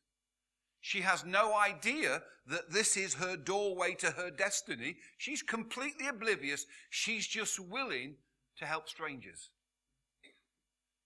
She 0.81 1.01
has 1.01 1.25
no 1.25 1.57
idea 1.57 2.21
that 2.45 2.71
this 2.71 2.95
is 2.95 3.15
her 3.15 3.35
doorway 3.35 3.95
to 3.95 4.11
her 4.11 4.29
destiny. 4.29 4.97
She's 5.17 5.41
completely 5.41 6.05
oblivious. 6.05 6.67
She's 6.91 7.25
just 7.25 7.59
willing 7.59 8.17
to 8.59 8.67
help 8.67 8.87
strangers. 8.87 9.49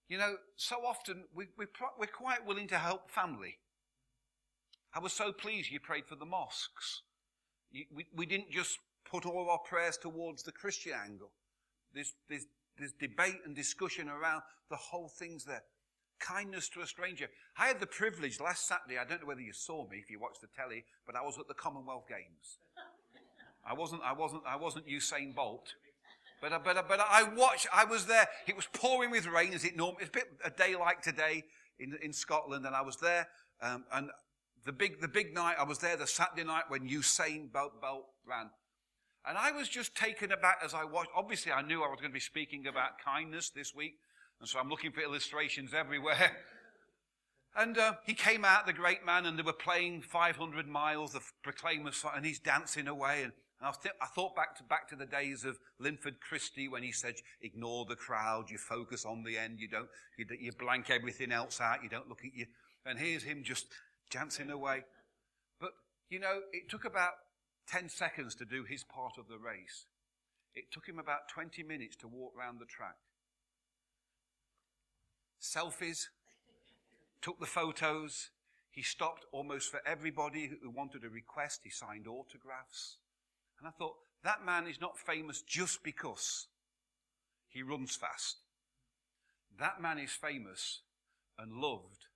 You 0.09 0.17
know, 0.17 0.35
so 0.57 0.85
often 0.85 1.23
we, 1.33 1.45
we, 1.57 1.65
we're 1.97 2.07
quite 2.07 2.45
willing 2.45 2.67
to 2.67 2.77
help 2.77 3.09
family. 3.09 3.59
I 4.93 4.99
was 4.99 5.13
so 5.13 5.31
pleased 5.31 5.71
you 5.71 5.79
prayed 5.79 6.07
for 6.07 6.17
the 6.17 6.25
mosques. 6.25 7.03
we, 7.71 8.07
we 8.13 8.25
didn't 8.25 8.51
just 8.51 8.79
put 9.09 9.25
all 9.25 9.49
our 9.49 9.59
prayers 9.59 9.95
towards 9.95 10.43
the 10.43 10.51
Christian 10.51 10.91
angle. 11.01 11.31
There's, 11.93 12.15
there's, 12.27 12.47
there's 12.79 12.93
debate 12.93 13.39
and 13.45 13.55
discussion 13.55 14.09
around 14.09 14.41
the 14.69 14.75
whole 14.75 15.09
thing's 15.09 15.45
there. 15.45 15.63
Kindness 16.19 16.69
to 16.69 16.81
a 16.81 16.87
stranger. 16.87 17.27
I 17.57 17.67
had 17.67 17.79
the 17.79 17.87
privilege 17.87 18.39
last 18.39 18.67
Saturday, 18.67 18.97
I 18.97 19.05
don't 19.05 19.21
know 19.21 19.27
whether 19.27 19.41
you 19.41 19.53
saw 19.53 19.87
me 19.87 19.97
if 19.97 20.09
you 20.09 20.19
watched 20.19 20.41
the 20.41 20.47
telly, 20.47 20.83
but 21.05 21.15
I 21.15 21.21
was 21.21 21.37
at 21.37 21.47
the 21.47 21.53
Commonwealth 21.53 22.05
Games. 22.07 22.57
I 23.65 23.73
wasn't, 23.73 24.01
I 24.03 24.13
wasn't, 24.13 24.43
I 24.47 24.55
wasn't 24.55 24.87
Usain 24.87 25.35
Bolt. 25.35 25.73
But, 26.41 26.63
but, 26.63 26.87
but 26.87 26.99
I 26.99 27.23
watched, 27.23 27.67
I 27.73 27.83
was 27.85 28.05
there. 28.05 28.27
It 28.47 28.55
was 28.55 28.67
pouring 28.73 29.11
with 29.11 29.27
rain 29.27 29.53
as 29.53 29.65
it 29.65 29.75
normally, 29.75 30.03
it's 30.03 30.09
a 30.09 30.13
bit 30.13 30.27
a 30.43 30.49
day 30.49 30.75
like 30.75 31.01
today 31.01 31.43
in, 31.79 31.97
in 32.01 32.13
Scotland, 32.13 32.65
and 32.65 32.75
I 32.75 32.81
was 32.81 32.97
there. 32.97 33.27
Um, 33.61 33.83
and 33.93 34.09
the 34.65 34.71
big, 34.71 35.01
the 35.01 35.07
big 35.07 35.33
night, 35.33 35.55
I 35.59 35.63
was 35.63 35.79
there 35.79 35.97
the 35.97 36.07
Saturday 36.07 36.45
night 36.45 36.63
when 36.69 36.87
Usain 36.87 37.51
Bolt, 37.51 37.81
Bolt 37.81 38.05
ran. 38.25 38.49
And 39.27 39.37
I 39.37 39.51
was 39.51 39.67
just 39.67 39.95
taken 39.95 40.31
aback 40.31 40.59
as 40.63 40.73
I 40.73 40.83
watched. 40.85 41.11
Obviously, 41.15 41.51
I 41.51 41.61
knew 41.61 41.83
I 41.83 41.89
was 41.89 41.99
going 41.99 42.11
to 42.11 42.13
be 42.13 42.19
speaking 42.19 42.67
about 42.67 42.99
kindness 43.03 43.49
this 43.49 43.75
week. 43.75 43.95
And 44.39 44.47
so 44.47 44.59
I'm 44.59 44.69
looking 44.69 44.91
for 44.91 45.01
illustrations 45.01 45.73
everywhere. 45.73 46.31
And 47.55 47.77
uh, 47.77 47.93
he 48.05 48.13
came 48.13 48.45
out, 48.45 48.67
the 48.67 48.73
great 48.73 49.05
man, 49.05 49.25
and 49.25 49.37
they 49.37 49.43
were 49.43 49.53
playing 49.53 50.01
500 50.01 50.67
miles, 50.67 51.13
the 51.13 51.21
proclaimers, 51.43 52.05
and 52.15 52.25
he's 52.25 52.39
dancing 52.39 52.87
away. 52.87 53.23
And, 53.23 53.33
And 53.59 53.67
I, 53.67 53.71
th- 53.71 53.95
I 54.01 54.05
thought 54.05 54.35
back 54.35 54.55
to, 54.57 54.63
back 54.63 54.87
to 54.89 54.95
the 54.95 55.05
days 55.05 55.43
of 55.43 55.57
Linford 55.79 56.21
Christie 56.21 56.67
when 56.67 56.83
he 56.83 56.91
said, 56.91 57.15
ignore 57.41 57.85
the 57.85 57.95
crowd, 57.95 58.49
you 58.49 58.57
focus 58.57 59.03
on 59.03 59.23
the 59.23 59.37
end, 59.37 59.59
you 59.59 59.67
don't, 59.67 59.89
you, 60.17 60.25
you 60.39 60.51
blank 60.53 60.89
everything 60.89 61.31
else 61.31 61.59
out, 61.59 61.83
you 61.83 61.89
don't 61.89 62.07
look 62.07 62.23
at 62.23 62.35
you. 62.35 62.45
And 62.85 62.99
here's 62.99 63.23
him 63.23 63.43
just 63.43 63.65
dancing 64.11 64.51
away. 64.51 64.83
But, 65.59 65.71
you 66.09 66.19
know, 66.19 66.41
it 66.53 66.69
took 66.69 66.85
about 66.85 67.13
10 67.69 67.89
seconds 67.89 68.35
to 68.35 68.45
do 68.45 68.63
his 68.63 68.83
part 68.83 69.13
of 69.17 69.27
the 69.27 69.37
race. 69.37 69.85
It 70.55 70.71
took 70.71 70.87
him 70.87 70.99
about 70.99 71.29
20 71.33 71.63
minutes 71.63 71.95
to 71.97 72.07
walk 72.07 72.33
round 72.37 72.59
the 72.59 72.65
track. 72.65 72.95
Selfies, 75.41 76.07
took 77.21 77.39
the 77.39 77.45
photos. 77.45 78.29
He 78.71 78.81
stopped 78.81 79.25
almost 79.31 79.69
for 79.69 79.81
everybody 79.85 80.49
who 80.61 80.69
wanted 80.69 81.03
a 81.03 81.09
request. 81.09 81.61
He 81.63 81.69
signed 81.69 82.07
autographs. 82.07 82.97
And 83.59 83.67
I 83.67 83.71
thought, 83.71 83.95
that 84.23 84.45
man 84.45 84.67
is 84.67 84.81
not 84.81 84.97
famous 84.97 85.41
just 85.41 85.83
because 85.83 86.47
he 87.47 87.63
runs 87.63 87.95
fast. 87.95 88.37
That 89.59 89.81
man 89.81 89.97
is 89.97 90.11
famous 90.11 90.81
and 91.37 91.53
loved 91.53 92.07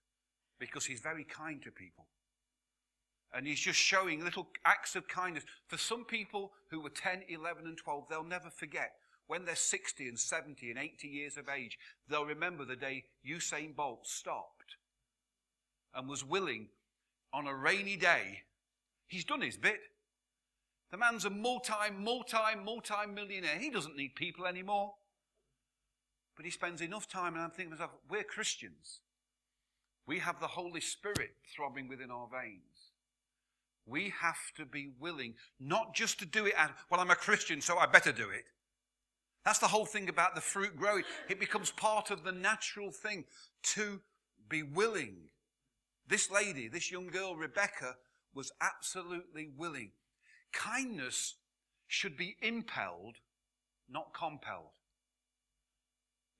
because 0.59 0.85
he's 0.85 0.99
very 0.99 1.23
kind 1.23 1.61
to 1.63 1.71
people. 1.71 2.07
And 3.33 3.47
he's 3.47 3.59
just 3.59 3.79
showing 3.79 4.23
little 4.23 4.47
acts 4.63 4.95
of 4.95 5.07
kindness. 5.07 5.43
For 5.67 5.77
some 5.77 6.05
people 6.05 6.51
who 6.69 6.79
were 6.79 6.89
10, 6.89 7.23
11, 7.29 7.65
and 7.65 7.77
12, 7.77 8.05
they'll 8.09 8.23
never 8.23 8.49
forget. 8.49 8.93
When 9.27 9.45
they're 9.45 9.55
60 9.55 10.07
and 10.07 10.19
70 10.19 10.69
and 10.69 10.79
80 10.79 11.07
years 11.07 11.37
of 11.37 11.49
age, 11.49 11.79
they'll 12.07 12.25
remember 12.25 12.65
the 12.65 12.75
day 12.75 13.05
Usain 13.27 13.75
Bolt 13.75 14.05
stopped 14.05 14.75
and 15.95 16.07
was 16.07 16.23
willing 16.23 16.67
on 17.33 17.47
a 17.47 17.55
rainy 17.55 17.95
day. 17.95 18.43
He's 19.07 19.25
done 19.25 19.41
his 19.41 19.57
bit. 19.57 19.79
The 20.91 20.97
man's 20.97 21.25
a 21.25 21.29
multi, 21.29 21.73
multi, 21.97 22.55
multi 22.63 23.07
millionaire. 23.11 23.57
He 23.57 23.71
doesn't 23.71 23.95
need 23.95 24.13
people 24.15 24.45
anymore. 24.45 24.93
But 26.35 26.45
he 26.45 26.51
spends 26.51 26.81
enough 26.81 27.07
time, 27.07 27.33
and 27.33 27.43
I'm 27.43 27.51
thinking 27.51 27.71
to 27.71 27.77
myself, 27.77 27.91
we're 28.09 28.23
Christians. 28.23 28.99
We 30.05 30.19
have 30.19 30.39
the 30.39 30.47
Holy 30.47 30.81
Spirit 30.81 31.31
throbbing 31.55 31.87
within 31.87 32.11
our 32.11 32.27
veins. 32.27 32.92
We 33.85 34.13
have 34.21 34.37
to 34.57 34.65
be 34.65 34.91
willing 34.99 35.35
not 35.59 35.93
just 35.93 36.19
to 36.19 36.25
do 36.25 36.45
it 36.45 36.53
as, 36.57 36.69
well, 36.89 37.01
I'm 37.01 37.11
a 37.11 37.15
Christian, 37.15 37.61
so 37.61 37.77
I 37.77 37.85
better 37.85 38.11
do 38.11 38.29
it. 38.29 38.45
That's 39.43 39.59
the 39.59 39.67
whole 39.67 39.85
thing 39.85 40.07
about 40.07 40.35
the 40.35 40.41
fruit 40.41 40.77
growing. 40.77 41.03
It 41.29 41.39
becomes 41.39 41.71
part 41.71 42.11
of 42.11 42.23
the 42.23 42.31
natural 42.31 42.91
thing 42.91 43.25
to 43.73 44.01
be 44.47 44.63
willing. 44.63 45.29
This 46.07 46.31
lady, 46.31 46.67
this 46.67 46.91
young 46.91 47.07
girl, 47.07 47.35
Rebecca, 47.35 47.95
was 48.33 48.51
absolutely 48.61 49.49
willing. 49.55 49.91
Kindness 50.53 51.35
should 51.87 52.17
be 52.17 52.37
impelled, 52.41 53.17
not 53.89 54.13
compelled. 54.13 54.77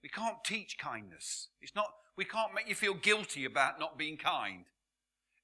We 0.01 0.09
can't 0.09 0.43
teach 0.45 0.77
kindness. 0.77 1.49
It's 1.61 1.75
not, 1.75 1.87
we 2.17 2.25
can't 2.25 2.53
make 2.53 2.67
you 2.67 2.75
feel 2.75 2.93
guilty 2.93 3.45
about 3.45 3.79
not 3.79 3.97
being 3.97 4.17
kind. 4.17 4.65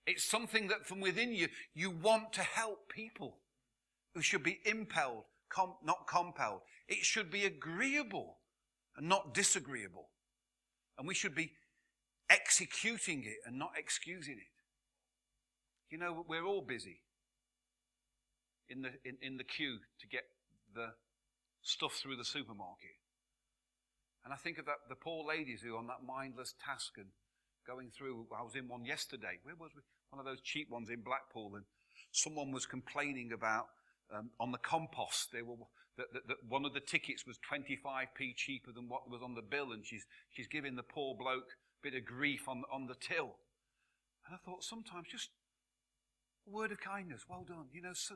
It's 0.05 0.23
something 0.23 0.67
that 0.69 0.87
from 0.87 0.99
within 1.01 1.33
you, 1.33 1.47
you 1.73 1.91
want 1.91 2.33
to 2.33 2.41
help 2.41 2.89
people 2.89 3.37
who 4.15 4.21
should 4.21 4.43
be 4.43 4.59
impelled, 4.65 5.23
com- 5.49 5.75
not 5.83 6.07
compelled. 6.07 6.61
It 6.87 7.05
should 7.05 7.29
be 7.29 7.45
agreeable 7.45 8.37
and 8.97 9.07
not 9.07 9.33
disagreeable. 9.33 10.09
And 10.97 11.07
we 11.07 11.13
should 11.13 11.35
be 11.35 11.51
executing 12.29 13.23
it 13.23 13.37
and 13.45 13.57
not 13.57 13.71
excusing 13.77 14.35
it. 14.35 14.47
You 15.91 15.97
know, 15.97 16.25
we're 16.27 16.45
all 16.45 16.61
busy 16.61 17.01
in 18.69 18.81
the, 18.81 18.89
in, 19.03 19.17
in 19.21 19.37
the 19.37 19.43
queue 19.43 19.77
to 19.99 20.07
get 20.07 20.23
the 20.73 20.89
stuff 21.61 21.93
through 21.93 22.15
the 22.15 22.25
supermarket. 22.25 22.97
And 24.23 24.33
I 24.33 24.37
think 24.37 24.57
of 24.57 24.65
that, 24.65 24.89
the 24.89 24.95
poor 24.95 25.25
ladies 25.25 25.61
who 25.61 25.75
are 25.75 25.79
on 25.79 25.87
that 25.87 26.05
mindless 26.05 26.53
task 26.63 26.93
and 26.97 27.07
going 27.69 27.91
through. 27.95 28.25
I 28.35 28.41
was 28.41 28.55
in 28.55 28.67
one 28.67 28.83
yesterday. 28.83 29.37
Where 29.43 29.55
was 29.55 29.69
we? 29.75 29.81
One 30.09 30.19
of 30.19 30.25
those 30.25 30.41
cheap 30.41 30.71
ones 30.71 30.89
in 30.89 31.01
Blackpool, 31.01 31.53
and 31.55 31.65
someone 32.11 32.51
was 32.51 32.65
complaining 32.65 33.31
about 33.31 33.67
um, 34.13 34.31
on 34.39 34.51
the 34.51 34.57
compost. 34.57 35.29
They 35.31 35.43
were 35.43 35.55
that, 35.97 36.07
that, 36.13 36.27
that, 36.27 36.37
one 36.47 36.65
of 36.65 36.73
the 36.73 36.79
tickets 36.79 37.27
was 37.27 37.37
25p 37.37 38.35
cheaper 38.35 38.71
than 38.71 38.89
what 38.89 39.09
was 39.09 39.21
on 39.21 39.35
the 39.35 39.43
bill, 39.43 39.71
and 39.71 39.85
she's 39.85 40.05
she's 40.31 40.47
giving 40.47 40.75
the 40.75 40.83
poor 40.83 41.13
bloke 41.15 41.57
a 41.83 41.87
bit 41.87 41.93
of 41.93 42.05
grief 42.05 42.47
on 42.47 42.63
on 42.73 42.87
the 42.87 42.95
till. 42.99 43.35
And 44.25 44.33
I 44.33 44.37
thought 44.43 44.63
sometimes 44.63 45.07
just 45.11 45.29
a 46.47 46.49
word 46.49 46.71
of 46.71 46.79
kindness, 46.79 47.21
well 47.29 47.45
done. 47.47 47.67
You 47.71 47.83
know, 47.83 47.93
so, 47.93 48.15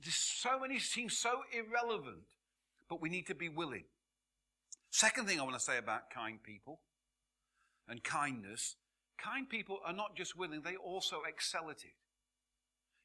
there's 0.00 0.14
so 0.14 0.60
many 0.60 0.78
seem 0.78 1.10
so 1.10 1.42
irrelevant, 1.52 2.26
but 2.88 3.02
we 3.02 3.08
need 3.08 3.26
to 3.26 3.34
be 3.34 3.48
willing. 3.48 3.84
Second 4.90 5.26
thing 5.26 5.40
I 5.40 5.42
want 5.42 5.54
to 5.54 5.60
say 5.60 5.78
about 5.78 6.10
kind 6.10 6.40
people 6.40 6.80
and 7.88 8.04
kindness 8.04 8.76
kind 9.22 9.48
people 9.48 9.78
are 9.84 9.92
not 9.92 10.16
just 10.16 10.36
willing, 10.36 10.62
they 10.62 10.76
also 10.76 11.22
excel 11.28 11.70
at 11.70 11.84
it. 11.84 11.94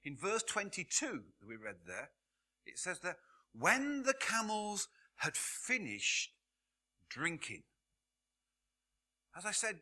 In 0.03 0.15
verse 0.15 0.43
22 0.43 1.23
that 1.39 1.47
we 1.47 1.55
read 1.55 1.75
there, 1.85 2.09
it 2.65 2.79
says 2.79 2.99
that 2.99 3.17
when 3.53 4.03
the 4.03 4.13
camels 4.13 4.87
had 5.17 5.35
finished 5.35 6.31
drinking, 7.09 7.63
as 9.37 9.45
I 9.45 9.51
said, 9.51 9.79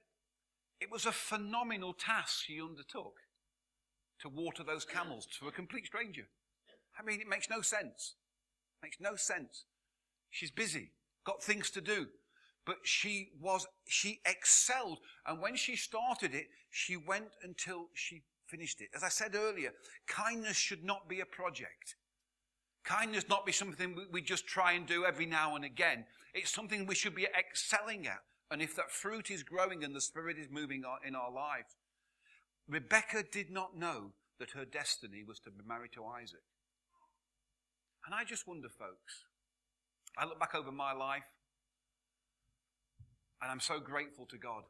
it 0.81 0.91
was 0.91 1.05
a 1.05 1.11
phenomenal 1.11 1.93
task 1.93 2.43
she 2.45 2.61
undertook 2.61 3.15
to 4.21 4.29
water 4.29 4.63
those 4.63 4.85
camels 4.85 5.27
to 5.39 5.47
a 5.47 5.51
complete 5.51 5.85
stranger. 5.85 6.27
I 6.97 7.03
mean, 7.03 7.21
it 7.21 7.27
makes 7.27 7.49
no 7.49 7.61
sense. 7.61 8.15
It 8.81 8.85
makes 8.85 8.97
no 8.99 9.15
sense. 9.15 9.65
She's 10.29 10.51
busy, 10.51 10.91
got 11.25 11.43
things 11.43 11.69
to 11.71 11.81
do. 11.81 12.07
But 12.65 12.77
she 12.83 13.29
was, 13.39 13.67
she 13.87 14.21
excelled. 14.25 14.99
And 15.25 15.41
when 15.41 15.55
she 15.55 15.75
started 15.75 16.33
it, 16.33 16.47
she 16.71 16.97
went 16.97 17.29
until 17.43 17.89
she 17.93 18.23
finished 18.47 18.81
it. 18.81 18.89
As 18.95 19.03
I 19.03 19.09
said 19.09 19.35
earlier, 19.35 19.71
kindness 20.07 20.57
should 20.57 20.83
not 20.83 21.07
be 21.07 21.19
a 21.19 21.25
project. 21.25 21.95
Kindness 22.83 23.25
not 23.29 23.45
be 23.45 23.51
something 23.51 23.97
we 24.11 24.21
just 24.21 24.45
try 24.45 24.73
and 24.73 24.85
do 24.85 25.05
every 25.05 25.25
now 25.25 25.55
and 25.55 25.65
again. 25.65 26.05
It's 26.33 26.51
something 26.51 26.85
we 26.85 26.95
should 26.95 27.15
be 27.15 27.27
excelling 27.37 28.07
at. 28.07 28.19
And 28.51 28.61
if 28.61 28.75
that 28.75 28.91
fruit 28.91 29.31
is 29.31 29.41
growing 29.41 29.83
and 29.83 29.95
the 29.95 30.01
Spirit 30.01 30.37
is 30.37 30.47
moving 30.51 30.83
in 31.05 31.15
our 31.15 31.31
lives, 31.31 31.75
Rebecca 32.67 33.23
did 33.31 33.49
not 33.49 33.77
know 33.77 34.11
that 34.39 34.51
her 34.51 34.65
destiny 34.65 35.23
was 35.25 35.39
to 35.39 35.49
be 35.49 35.63
married 35.67 35.93
to 35.93 36.05
Isaac. 36.05 36.43
And 38.05 38.13
I 38.13 38.23
just 38.23 38.47
wonder, 38.47 38.69
folks, 38.69 39.25
I 40.17 40.25
look 40.25 40.39
back 40.39 40.53
over 40.53 40.71
my 40.71 40.93
life, 40.93 41.25
and 43.45 43.51
I'm 43.51 43.59
so 43.59 43.79
grateful 43.79 44.25
to 44.31 44.39
God. 44.39 44.63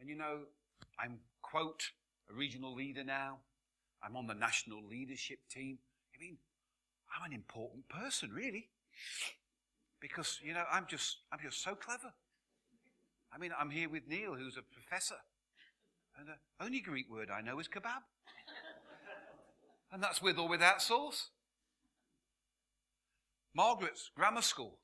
And 0.00 0.08
you 0.08 0.16
know, 0.16 0.40
I'm, 0.98 1.20
quote, 1.40 1.90
a 2.28 2.34
regional 2.34 2.74
leader 2.74 3.04
now. 3.04 3.38
I'm 4.02 4.16
on 4.16 4.26
the 4.26 4.34
national 4.34 4.84
leadership 4.84 5.38
team. 5.48 5.78
I 6.16 6.20
mean, 6.20 6.38
I'm 7.14 7.30
an 7.30 7.32
important 7.32 7.88
person, 7.88 8.30
really. 8.32 8.70
Because, 10.00 10.40
you 10.42 10.52
know, 10.52 10.64
I'm 10.68 10.86
just, 10.90 11.18
I'm 11.32 11.38
just 11.40 11.62
so 11.62 11.76
clever. 11.76 12.12
I 13.32 13.38
mean, 13.38 13.52
I'm 13.56 13.70
here 13.70 13.88
with 13.88 14.08
Neil, 14.08 14.34
who's 14.34 14.56
a 14.56 14.62
professor. 14.62 15.22
And 16.18 16.26
the 16.26 16.64
only 16.64 16.80
Greek 16.80 17.08
word 17.08 17.28
I 17.30 17.40
know 17.40 17.60
is 17.60 17.68
kebab. 17.68 18.02
and 19.92 20.02
that's 20.02 20.20
with 20.20 20.38
or 20.38 20.48
without 20.48 20.82
sauce. 20.82 21.28
Margaret's 23.54 24.10
grammar 24.16 24.42
school. 24.42 24.80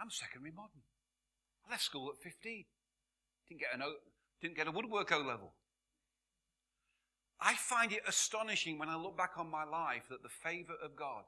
I'm 0.00 0.10
secondary 0.10 0.50
modern. 0.50 0.82
I 1.66 1.72
left 1.72 1.82
school 1.82 2.10
at 2.10 2.22
15. 2.22 2.64
Didn't 3.48 3.60
get, 3.60 3.68
an 3.74 3.82
o, 3.82 3.92
didn't 4.40 4.56
get 4.56 4.68
a 4.68 4.70
woodwork 4.70 5.12
O 5.12 5.18
level. 5.18 5.52
I 7.40 7.54
find 7.54 7.92
it 7.92 8.02
astonishing 8.08 8.78
when 8.78 8.88
I 8.88 8.96
look 8.96 9.16
back 9.16 9.32
on 9.36 9.50
my 9.50 9.64
life 9.64 10.04
that 10.10 10.22
the 10.22 10.28
favor 10.28 10.74
of 10.82 10.96
God. 10.96 11.24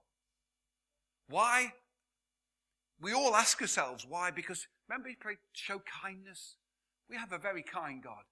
Why? 1.29 1.73
We 3.01 3.13
all 3.13 3.35
ask 3.35 3.61
ourselves 3.61 4.07
why, 4.09 4.31
because 4.31 4.67
remember, 4.89 5.09
he 5.09 5.15
prayed, 5.15 5.39
show 5.53 5.83
kindness. 6.03 6.57
We 7.11 7.17
have 7.17 7.33
a 7.33 7.39
very 7.39 7.63
kind 7.63 8.03
God. 8.03 8.25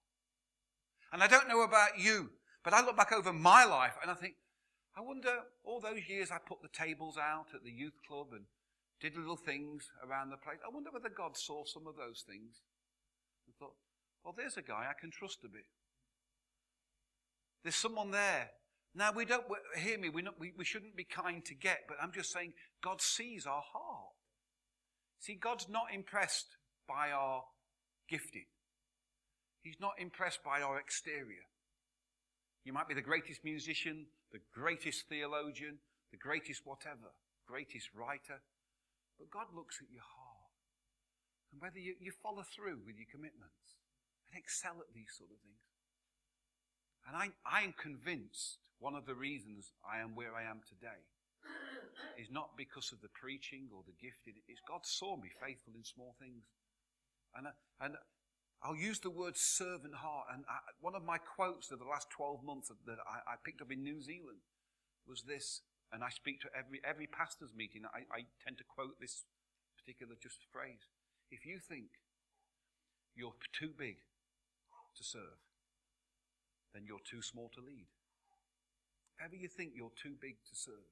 And 1.12 1.22
I 1.22 1.26
don't 1.26 1.48
know 1.48 1.62
about 1.62 1.98
you, 1.98 2.30
but 2.64 2.72
I 2.72 2.84
look 2.84 2.96
back 2.96 3.12
over 3.12 3.32
my 3.32 3.64
life 3.64 3.94
and 4.02 4.10
I 4.10 4.14
think, 4.14 4.34
I 4.96 5.02
wonder, 5.02 5.30
all 5.62 5.80
those 5.80 6.08
years 6.08 6.30
I 6.30 6.38
put 6.38 6.62
the 6.62 6.68
tables 6.68 7.16
out 7.18 7.48
at 7.54 7.62
the 7.62 7.70
youth 7.70 8.00
club 8.08 8.28
and 8.32 8.44
did 9.00 9.16
little 9.16 9.36
things 9.36 9.90
around 10.06 10.30
the 10.30 10.36
place. 10.36 10.58
I 10.64 10.72
wonder 10.72 10.90
whether 10.90 11.08
God 11.08 11.36
saw 11.36 11.64
some 11.64 11.86
of 11.86 11.96
those 11.96 12.24
things 12.26 12.62
and 13.46 13.54
thought, 13.58 13.74
well, 14.24 14.34
there's 14.36 14.56
a 14.56 14.62
guy 14.62 14.86
I 14.88 14.98
can 14.98 15.10
trust 15.10 15.44
a 15.44 15.48
bit. 15.48 15.66
There's 17.62 17.76
someone 17.76 18.10
there. 18.10 18.50
Now, 18.94 19.12
we 19.12 19.24
don't, 19.26 19.44
hear 19.76 19.98
me, 19.98 20.10
not, 20.22 20.40
we, 20.40 20.52
we 20.56 20.64
shouldn't 20.64 20.96
be 20.96 21.04
kind 21.04 21.44
to 21.44 21.54
get, 21.54 21.80
but 21.86 21.98
I'm 22.02 22.12
just 22.12 22.32
saying 22.32 22.54
God 22.82 23.02
sees 23.02 23.46
our 23.46 23.62
heart. 23.72 24.14
See, 25.20 25.34
God's 25.34 25.68
not 25.68 25.86
impressed 25.92 26.56
by 26.88 27.10
our 27.10 27.42
gifting. 28.08 28.46
He's 29.62 29.80
not 29.80 29.94
impressed 29.98 30.44
by 30.44 30.62
our 30.62 30.78
exterior. 30.78 31.44
You 32.64 32.72
might 32.72 32.88
be 32.88 32.94
the 32.94 33.02
greatest 33.02 33.44
musician, 33.44 34.06
the 34.32 34.40
greatest 34.54 35.04
theologian, 35.08 35.78
the 36.10 36.16
greatest 36.16 36.62
whatever, 36.64 37.12
greatest 37.46 37.88
writer. 37.94 38.40
But 39.18 39.30
God 39.30 39.48
looks 39.54 39.80
at 39.80 39.92
your 39.92 40.04
heart 40.04 40.52
and 41.52 41.60
whether 41.60 41.78
you, 41.78 41.94
you 42.00 42.12
follow 42.22 42.44
through 42.44 42.84
with 42.84 42.96
your 42.96 43.08
commitments 43.10 43.80
and 44.28 44.36
excel 44.36 44.76
at 44.80 44.92
these 44.92 45.12
sort 45.16 45.30
of 45.32 45.40
things. 45.40 45.64
And 47.06 47.14
I, 47.16 47.30
I 47.46 47.62
am 47.62 47.72
convinced 47.72 48.66
one 48.78 48.94
of 48.94 49.06
the 49.06 49.14
reasons 49.14 49.72
I 49.80 50.02
am 50.02 50.14
where 50.14 50.34
I 50.34 50.42
am 50.42 50.60
today 50.68 51.00
is 52.18 52.28
not 52.30 52.56
because 52.56 52.92
of 52.92 53.00
the 53.00 53.12
preaching 53.14 53.68
or 53.72 53.82
the 53.86 53.96
gifting. 54.00 54.34
It's 54.48 54.60
God 54.66 54.84
saw 54.84 55.16
me 55.16 55.30
faithful 55.40 55.72
in 55.76 55.84
small 55.84 56.14
things. 56.18 56.44
And, 57.36 57.46
uh, 57.46 57.56
and 57.80 57.94
I'll 58.62 58.76
use 58.76 58.98
the 58.98 59.10
word 59.10 59.36
servant 59.36 59.94
heart. 59.94 60.26
And 60.34 60.44
I, 60.48 60.58
one 60.80 60.94
of 60.94 61.04
my 61.04 61.18
quotes 61.18 61.70
of 61.70 61.78
the 61.78 61.84
last 61.84 62.08
12 62.10 62.42
months 62.42 62.70
that 62.86 62.98
I, 63.06 63.32
I, 63.32 63.34
picked 63.44 63.60
up 63.60 63.70
in 63.70 63.82
New 63.82 64.00
Zealand 64.00 64.40
was 65.06 65.22
this. 65.22 65.60
And 65.92 66.02
I 66.02 66.10
speak 66.10 66.40
to 66.42 66.48
every, 66.56 66.80
every 66.84 67.06
pastor's 67.06 67.54
meeting. 67.54 67.82
I, 67.86 68.02
I 68.10 68.20
tend 68.42 68.58
to 68.58 68.64
quote 68.64 69.00
this 69.00 69.24
particular 69.78 70.14
just 70.20 70.38
phrase. 70.52 70.90
If 71.30 71.46
you 71.46 71.58
think 71.58 71.86
you're 73.14 73.38
too 73.52 73.70
big 73.76 73.96
to 74.96 75.04
serve, 75.04 75.40
then 76.74 76.84
you're 76.86 77.04
too 77.08 77.22
small 77.22 77.50
to 77.54 77.60
lead. 77.60 77.86
If 79.16 79.24
ever 79.24 79.36
you 79.36 79.48
think 79.48 79.72
you're 79.74 79.96
too 80.02 80.14
big 80.20 80.36
to 80.50 80.54
serve, 80.56 80.90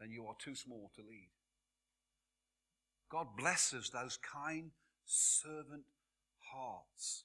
then 0.00 0.10
you 0.10 0.26
are 0.26 0.34
too 0.38 0.54
small 0.54 0.90
to 0.96 1.02
lead. 1.02 1.30
God 3.10 3.36
blesses 3.36 3.90
those 3.90 4.16
kind 4.16 4.70
servant 5.04 5.84
hearts. 6.52 7.24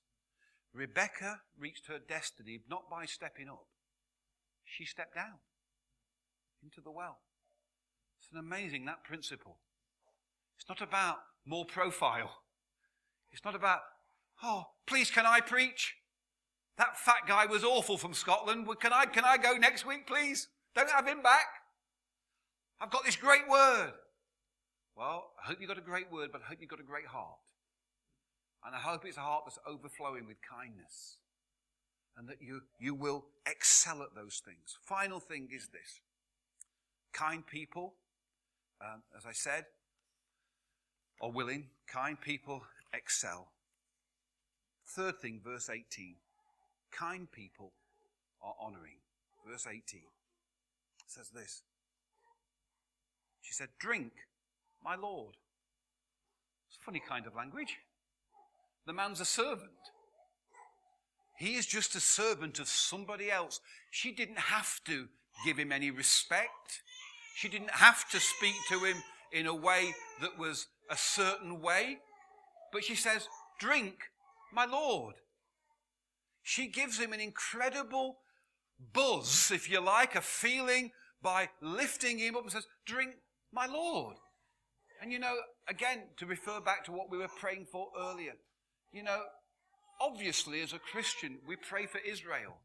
Rebecca 0.74 1.40
reached 1.58 1.88
her 1.88 2.00
destiny 2.00 2.60
not 2.70 2.90
by 2.90 3.06
stepping 3.06 3.48
up, 3.48 3.68
she 4.66 4.86
stepped 4.86 5.16
down 5.16 5.40
into 6.66 6.82
the 6.82 6.92
well. 6.92 7.20
It's 8.20 8.32
an 8.34 8.40
amazing 8.40 8.86
that 8.86 9.04
principle. 9.04 9.58
It's 10.58 10.68
not 10.68 10.82
about 10.82 11.18
more 11.46 11.64
profile. 11.66 12.32
It's 13.32 13.46
not 13.46 13.56
about, 13.56 13.80
oh, 14.44 14.64
please 14.88 15.12
can 15.12 15.26
I 15.26 15.42
preach? 15.42 15.96
That 16.78 16.98
fat 16.98 17.28
guy 17.28 17.46
was 17.46 17.64
awful 17.64 17.98
from 17.98 18.14
Scotland. 18.14 18.68
Can 18.82 18.92
I, 18.92 19.06
can 19.06 19.24
I 19.24 19.38
go 19.38 19.54
next 19.54 19.86
week, 19.86 20.08
please? 20.08 20.48
Don't 20.76 20.90
have 20.90 21.08
him 21.08 21.22
back. 21.22 21.46
I've 22.82 22.92
got 22.92 23.06
this 23.06 23.16
great 23.16 23.48
word. 23.48 23.94
Well, 24.98 25.32
I 25.42 25.48
hope 25.48 25.62
you 25.62 25.68
got 25.68 25.78
a 25.78 25.82
great 25.82 26.12
word, 26.12 26.32
but 26.32 26.42
I 26.42 26.46
hope 26.50 26.58
you 26.60 26.68
got 26.68 26.80
a 26.80 26.84
great 26.84 27.06
heart. 27.06 27.38
And 28.66 28.76
I 28.76 28.80
hope 28.80 29.06
it's 29.06 29.18
a 29.18 29.22
heart 29.22 29.44
that's 29.46 29.60
overflowing 29.68 30.26
with 30.26 30.38
kindness. 30.42 31.20
And 32.18 32.28
that 32.30 32.38
you, 32.42 32.62
you 32.80 32.96
will 32.96 33.26
excel 33.46 34.02
at 34.02 34.16
those 34.16 34.42
things. 34.44 34.78
Final 34.82 35.20
thing 35.20 35.50
is 35.54 35.68
this. 35.68 36.02
Kind 37.16 37.48
people, 37.48 37.94
um, 38.82 39.02
as 39.18 39.26
I 39.26 39.32
said, 39.32 39.66
are 41.22 41.32
willing. 41.32 41.68
Kind 41.88 42.20
people 42.20 42.62
excel. 42.94 43.48
Third 44.86 45.20
thing, 45.20 45.40
verse 45.44 45.70
18. 45.70 46.16
Kind 46.92 47.32
people 47.32 47.72
are 48.44 48.54
honoring. 48.60 48.98
Verse 49.50 49.66
18 49.66 50.02
says 51.08 51.30
this. 51.30 51.62
She 53.42 53.54
said, 53.54 53.70
Drink, 53.80 54.12
my 54.84 54.96
Lord. 54.96 55.36
It's 56.68 56.78
a 56.82 56.84
funny 56.84 57.02
kind 57.08 57.28
of 57.28 57.36
language. 57.36 57.78
The 58.86 58.94
man's 58.94 59.22
a 59.22 59.26
servant. 59.26 59.70
He 61.38 61.56
is 61.56 61.66
just 61.66 61.96
a 61.96 62.00
servant 62.00 62.60
of 62.60 62.68
somebody 62.68 63.32
else. 63.32 63.60
She 63.92 64.12
didn't 64.12 64.40
have 64.40 64.82
to 64.86 65.08
give 65.46 65.58
him 65.58 65.72
any 65.72 65.92
respect. 65.92 66.82
She 67.36 67.50
didn't 67.50 67.72
have 67.72 68.08
to 68.12 68.20
speak 68.22 68.56
to 68.70 68.80
him 68.80 68.96
in 69.34 69.46
a 69.46 69.54
way 69.54 69.94
that 70.22 70.40
was 70.40 70.68
a 70.90 70.96
certain 70.96 71.62
way. 71.62 71.98
But 72.72 72.86
she 72.86 72.96
says, 72.96 73.28
Drink, 73.60 73.96
my 74.54 74.64
Lord. 74.64 75.16
She 76.44 76.68
gives 76.68 76.98
him 76.98 77.12
an 77.12 77.20
incredible 77.20 78.20
buzz, 78.94 79.52
if 79.54 79.70
you 79.70 79.82
like, 79.82 80.16
a 80.16 80.22
feeling 80.22 80.92
by 81.22 81.50
lifting 81.62 82.20
him 82.20 82.38
up 82.38 82.44
and 82.44 82.52
says, 82.54 82.68
Drink, 82.86 83.16
my 83.52 83.66
Lord. 83.66 84.16
And 85.02 85.12
you 85.12 85.20
know, 85.20 85.36
again, 85.68 86.04
to 86.16 86.26
refer 86.26 86.62
back 86.62 86.86
to 86.86 86.94
what 86.94 87.12
we 87.12 87.18
were 87.18 87.28
praying 87.42 87.66
for 87.70 87.90
earlier, 88.00 88.36
you 88.94 89.04
know, 89.04 89.24
obviously 90.00 90.62
as 90.62 90.72
a 90.72 90.80
Christian, 90.80 91.40
we 91.46 91.58
pray 91.58 91.86
for 91.86 92.00
Israel. 92.00 92.60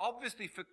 Obviously, 0.00 0.48
for, 0.48 0.64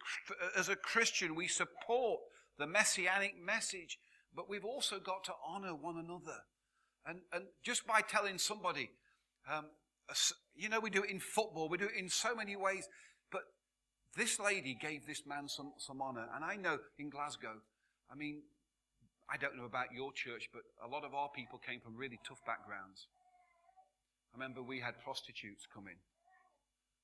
as 0.58 0.70
a 0.70 0.78
Christian, 0.78 1.36
we 1.36 1.50
support 1.50 2.22
the 2.58 2.68
messianic 2.68 3.36
message, 3.44 3.98
but 4.36 4.50
we've 4.50 4.66
also 4.66 5.00
got 5.00 5.24
to 5.26 5.34
honor 5.46 5.76
one 5.76 5.98
another. 5.98 6.40
And, 7.06 7.20
and 7.34 7.46
just 7.64 7.86
by 7.88 8.02
telling 8.02 8.38
somebody, 8.38 8.92
um, 9.52 9.66
you 10.56 10.70
know, 10.70 10.80
we 10.80 10.90
do 10.90 11.04
it 11.04 11.10
in 11.10 11.20
football, 11.20 11.70
we 11.70 11.78
do 11.78 11.86
it 11.86 11.98
in 11.98 12.10
so 12.10 12.36
many 12.36 12.56
ways, 12.56 12.88
but 13.32 13.42
this 14.16 14.40
lady 14.40 14.78
gave 14.80 15.08
this 15.08 15.24
man 15.26 15.48
some, 15.48 15.74
some 15.78 16.02
honor. 16.02 16.28
And 16.36 16.44
I 16.44 16.56
know 16.56 16.78
in 17.00 17.10
Glasgow, 17.10 17.56
I 18.12 18.16
mean, 18.16 18.44
I 19.30 19.38
don't 19.38 19.56
know 19.56 19.66
about 19.66 19.94
your 19.96 20.12
church, 20.12 20.50
but 20.54 20.64
a 20.84 20.88
lot 20.88 21.06
of 21.06 21.14
our 21.14 21.30
people 21.30 21.58
came 21.58 21.80
from 21.80 21.96
really 21.96 22.20
tough 22.28 22.42
backgrounds. 22.46 23.08
I 24.34 24.38
remember 24.38 24.62
we 24.62 24.80
had 24.80 25.00
prostitutes 25.04 25.66
come 25.74 25.88
in. 25.88 25.96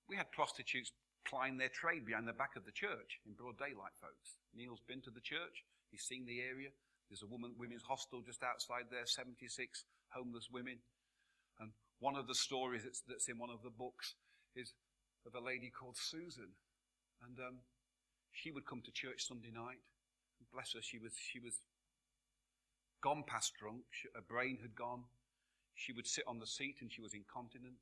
We 0.09 0.17
had 0.17 0.31
prostitutes 0.31 0.91
plying 1.27 1.57
their 1.57 1.69
trade 1.69 2.05
behind 2.05 2.27
the 2.27 2.33
back 2.33 2.55
of 2.55 2.65
the 2.65 2.71
church 2.71 3.19
in 3.27 3.35
broad 3.35 3.59
daylight, 3.59 3.93
folks. 3.99 4.39
Neil's 4.55 4.81
been 4.87 5.03
to 5.03 5.11
the 5.11 5.21
church. 5.21 5.67
He's 5.91 6.07
seen 6.07 6.25
the 6.25 6.39
area. 6.39 6.71
There's 7.09 7.23
a 7.23 7.27
woman, 7.27 7.53
women's 7.59 7.83
hostel 7.83 8.23
just 8.23 8.43
outside 8.43 8.87
there, 8.91 9.05
76 9.05 9.43
homeless 10.09 10.47
women. 10.51 10.79
And 11.59 11.71
one 11.99 12.15
of 12.15 12.27
the 12.27 12.35
stories 12.35 12.83
that's, 12.83 13.03
that's 13.07 13.27
in 13.27 13.37
one 13.37 13.49
of 13.51 13.61
the 13.63 13.69
books 13.69 14.15
is 14.55 14.73
of 15.25 15.35
a 15.35 15.43
lady 15.43 15.69
called 15.69 15.95
Susan. 15.99 16.55
And 17.23 17.37
um, 17.39 17.59
she 18.31 18.51
would 18.51 18.65
come 18.65 18.81
to 18.83 18.91
church 18.91 19.27
Sunday 19.27 19.51
night. 19.53 19.83
Bless 20.53 20.73
her, 20.73 20.81
she 20.81 20.97
was, 20.97 21.11
she 21.19 21.39
was 21.39 21.59
gone 23.03 23.23
past 23.27 23.53
drunk. 23.59 23.83
Her 24.15 24.21
brain 24.21 24.59
had 24.61 24.75
gone. 24.75 25.03
She 25.75 25.93
would 25.93 26.07
sit 26.07 26.23
on 26.27 26.39
the 26.39 26.47
seat 26.47 26.77
and 26.81 26.91
she 26.91 27.01
was 27.01 27.13
incontinent. 27.13 27.75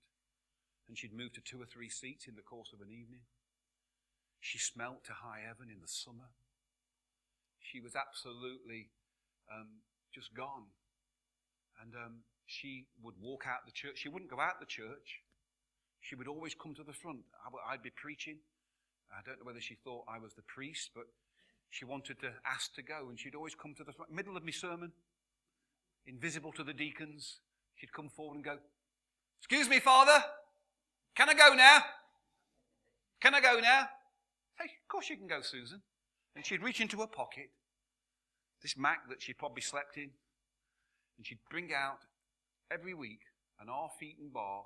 And 0.88 0.98
she'd 0.98 1.14
move 1.14 1.34
to 1.34 1.42
two 1.42 1.62
or 1.62 1.66
three 1.66 1.90
seats 1.90 2.28
in 2.28 2.36
the 2.36 2.42
course 2.42 2.74
of 2.74 2.82
an 2.82 2.92
evening. 2.92 3.22
She 4.46 4.60
smelt 4.60 5.04
to 5.06 5.14
high 5.26 5.42
heaven 5.42 5.74
in 5.74 5.82
the 5.82 5.88
summer. 5.88 6.30
She 7.60 7.82
was 7.82 7.96
absolutely 7.96 8.90
um, 9.52 9.82
just 10.14 10.36
gone. 10.36 10.70
And 11.82 11.96
um, 11.96 12.14
she 12.46 12.86
would 13.02 13.16
walk 13.20 13.46
out 13.50 13.66
the 13.66 13.72
church. 13.72 13.98
She 13.98 14.08
wouldn't 14.08 14.30
go 14.30 14.40
out 14.40 14.60
the 14.60 14.68
church. 14.68 15.26
She 16.00 16.14
would 16.14 16.28
always 16.28 16.54
come 16.54 16.76
to 16.76 16.84
the 16.84 16.94
front. 16.94 17.22
I'd 17.68 17.82
be 17.82 17.90
preaching. 17.90 18.38
I 19.10 19.26
don't 19.26 19.40
know 19.40 19.46
whether 19.46 19.60
she 19.60 19.78
thought 19.84 20.06
I 20.08 20.20
was 20.20 20.36
the 20.36 20.44
priest, 20.44 20.92
but 20.94 21.06
she 21.72 21.84
wanted 21.84 22.20
to 22.20 22.30
ask 22.46 22.76
to 22.76 22.84
go, 22.84 23.08
and 23.10 23.20
she'd 23.20 23.34
always 23.34 23.56
come 23.56 23.74
to 23.74 23.84
the 23.84 23.94
front, 23.94 24.12
middle 24.12 24.38
of 24.38 24.46
my 24.46 24.52
sermon, 24.52 24.92
invisible 26.06 26.52
to 26.52 26.64
the 26.64 26.74
deacons. 26.74 27.40
She'd 27.74 27.94
come 27.94 28.10
forward 28.10 28.36
and 28.36 28.46
go, 28.46 28.58
Excuse 29.40 29.68
me, 29.68 29.80
Father, 29.80 30.24
can 31.16 31.30
I 31.30 31.34
go 31.34 31.56
now? 31.56 31.80
Can 33.20 33.34
I 33.34 33.42
go 33.42 33.60
now? 33.60 33.90
Hey, 34.60 34.66
of 34.66 34.88
course 34.88 35.10
you 35.10 35.18
can 35.18 35.28
go, 35.28 35.42
Susan. 35.42 35.82
And 36.36 36.46
she'd 36.46 36.62
reach 36.62 36.82
into 36.82 36.98
her 36.98 37.08
pocket, 37.08 37.50
this 38.62 38.78
Mac 38.78 39.10
that 39.10 39.22
she 39.22 39.34
probably 39.34 39.62
slept 39.62 39.98
in, 39.98 40.12
and 41.18 41.26
she'd 41.26 41.40
bring 41.50 41.72
out 41.74 42.00
every 42.72 42.94
week 42.94 43.22
an 43.60 43.68
half-eaten 43.68 44.30
bar 44.34 44.64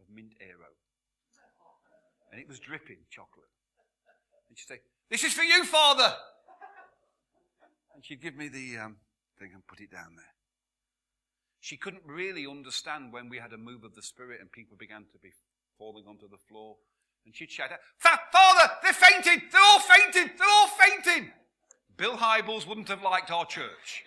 of 0.00 0.14
mint 0.14 0.32
Aero. 0.40 0.72
And 2.30 2.40
it 2.40 2.48
was 2.48 2.58
dripping 2.58 2.98
chocolate. 3.10 3.52
And 4.48 4.56
she'd 4.56 4.68
say, 4.68 4.80
This 5.10 5.24
is 5.24 5.32
for 5.34 5.42
you, 5.42 5.64
Father. 5.64 6.14
And 7.94 8.04
she'd 8.04 8.22
give 8.22 8.36
me 8.36 8.48
the 8.48 8.78
um, 8.78 8.96
thing 9.38 9.50
and 9.52 9.66
put 9.66 9.80
it 9.80 9.90
down 9.90 10.16
there. 10.16 10.32
She 11.60 11.76
couldn't 11.76 12.02
really 12.06 12.46
understand 12.46 13.12
when 13.12 13.28
we 13.28 13.38
had 13.38 13.52
a 13.52 13.58
move 13.58 13.84
of 13.84 13.94
the 13.94 14.02
Spirit 14.02 14.40
and 14.40 14.50
people 14.50 14.76
began 14.76 15.04
to 15.12 15.18
be 15.22 15.30
falling 15.78 16.06
onto 16.08 16.28
the 16.28 16.40
floor. 16.48 16.76
And 17.24 17.34
she'd 17.34 17.50
shout 17.50 17.70
out, 17.72 17.78
Father, 17.98 18.72
they're 18.82 18.92
fainting! 18.92 19.42
They're 19.50 19.60
all 19.60 19.80
fainting! 19.80 20.30
They're 20.36 20.48
all 20.48 20.68
fainting! 20.68 21.30
Bill 21.96 22.16
Hybels 22.16 22.66
wouldn't 22.66 22.88
have 22.88 23.02
liked 23.02 23.30
our 23.30 23.46
church. 23.46 24.04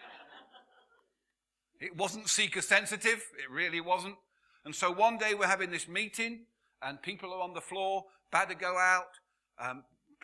It 1.80 1.96
wasn't 1.96 2.30
seeker 2.30 2.62
sensitive. 2.62 3.24
It 3.38 3.52
really 3.52 3.82
wasn't. 3.82 4.16
And 4.66 4.74
so 4.74 4.92
one 4.92 5.18
day 5.18 5.34
we're 5.34 5.48
having 5.48 5.72
this 5.72 5.88
meeting 5.88 6.46
and 6.82 7.02
people 7.02 7.34
are 7.34 7.42
on 7.42 7.54
the 7.54 7.62
floor, 7.62 8.06
about 8.32 8.50
to 8.50 8.56
go 8.56 8.78
out. 8.78 9.20
Um, 9.60 9.84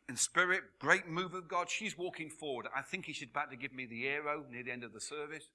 in 0.09 0.17
spirit, 0.17 0.63
great 0.79 1.07
move 1.07 1.33
of 1.33 1.47
God. 1.47 1.69
She's 1.69 1.97
walking 1.97 2.29
forward. 2.29 2.67
I 2.75 2.81
think 2.81 3.05
she's 3.05 3.23
about 3.23 3.49
to 3.51 3.57
give 3.57 3.73
me 3.73 3.85
the 3.85 4.07
Aero 4.07 4.43
near 4.49 4.63
the 4.63 4.71
end 4.71 4.83
of 4.83 4.93
the 4.93 4.99
service, 4.99 5.45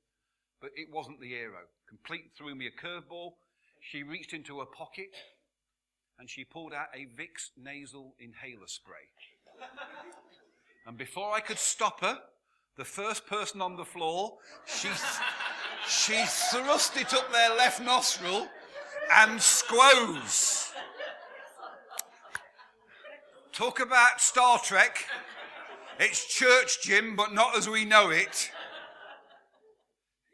but 0.61 0.71
it 0.75 0.89
wasn't 0.91 1.21
the 1.21 1.35
Aero. 1.35 1.69
Complete 1.89 2.31
threw 2.37 2.55
me 2.55 2.67
a 2.67 2.87
curveball. 2.87 3.33
She 3.81 4.03
reached 4.03 4.33
into 4.33 4.61
her 4.61 4.67
pocket 4.67 5.09
and 6.19 6.29
she 6.31 6.45
pulled 6.45 6.73
out 6.73 6.89
a 6.95 7.07
Vicks 7.21 7.51
nasal 7.57 8.15
inhaler 8.19 8.67
spray. 8.67 9.09
and 10.87 10.97
before 10.97 11.33
I 11.33 11.41
could 11.41 11.59
stop 11.59 12.01
her, 12.01 12.19
The 12.77 12.85
first 12.85 13.27
person 13.27 13.63
on 13.63 13.77
the 13.77 13.87
floor, 13.87 14.37
she, 14.67 14.89
she 15.89 16.23
thrust 16.51 16.97
it 16.99 17.15
up 17.15 17.33
their 17.33 17.57
left 17.57 17.81
nostril 17.81 18.49
and 19.11 19.41
squoze. 19.41 20.73
Talk 23.51 23.81
about 23.81 24.21
Star 24.21 24.59
Trek. 24.59 25.07
It's 25.99 26.27
church, 26.27 26.83
Jim, 26.83 27.17
but 27.17 27.33
not 27.33 27.57
as 27.57 27.67
we 27.67 27.87
know 27.87 28.11
it. 28.11 28.51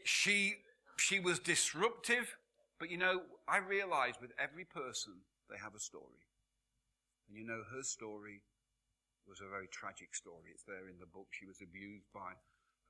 She, 0.02 0.56
she 0.96 1.20
was 1.20 1.38
disruptive, 1.38 2.36
but 2.80 2.90
you 2.90 2.98
know, 2.98 3.22
I 3.46 3.58
realize 3.58 4.14
with 4.20 4.32
every 4.36 4.64
person, 4.64 5.12
they 5.50 5.58
have 5.58 5.74
a 5.74 5.82
story. 5.82 6.22
And 7.28 7.38
you 7.38 7.44
know, 7.44 7.62
her 7.72 7.82
story 7.82 8.42
was 9.26 9.40
a 9.40 9.48
very 9.50 9.70
tragic 9.70 10.14
story. 10.14 10.50
It's 10.50 10.66
there 10.66 10.90
in 10.90 10.98
the 10.98 11.10
book. 11.10 11.30
She 11.30 11.46
was 11.46 11.62
abused 11.62 12.10
by 12.10 12.34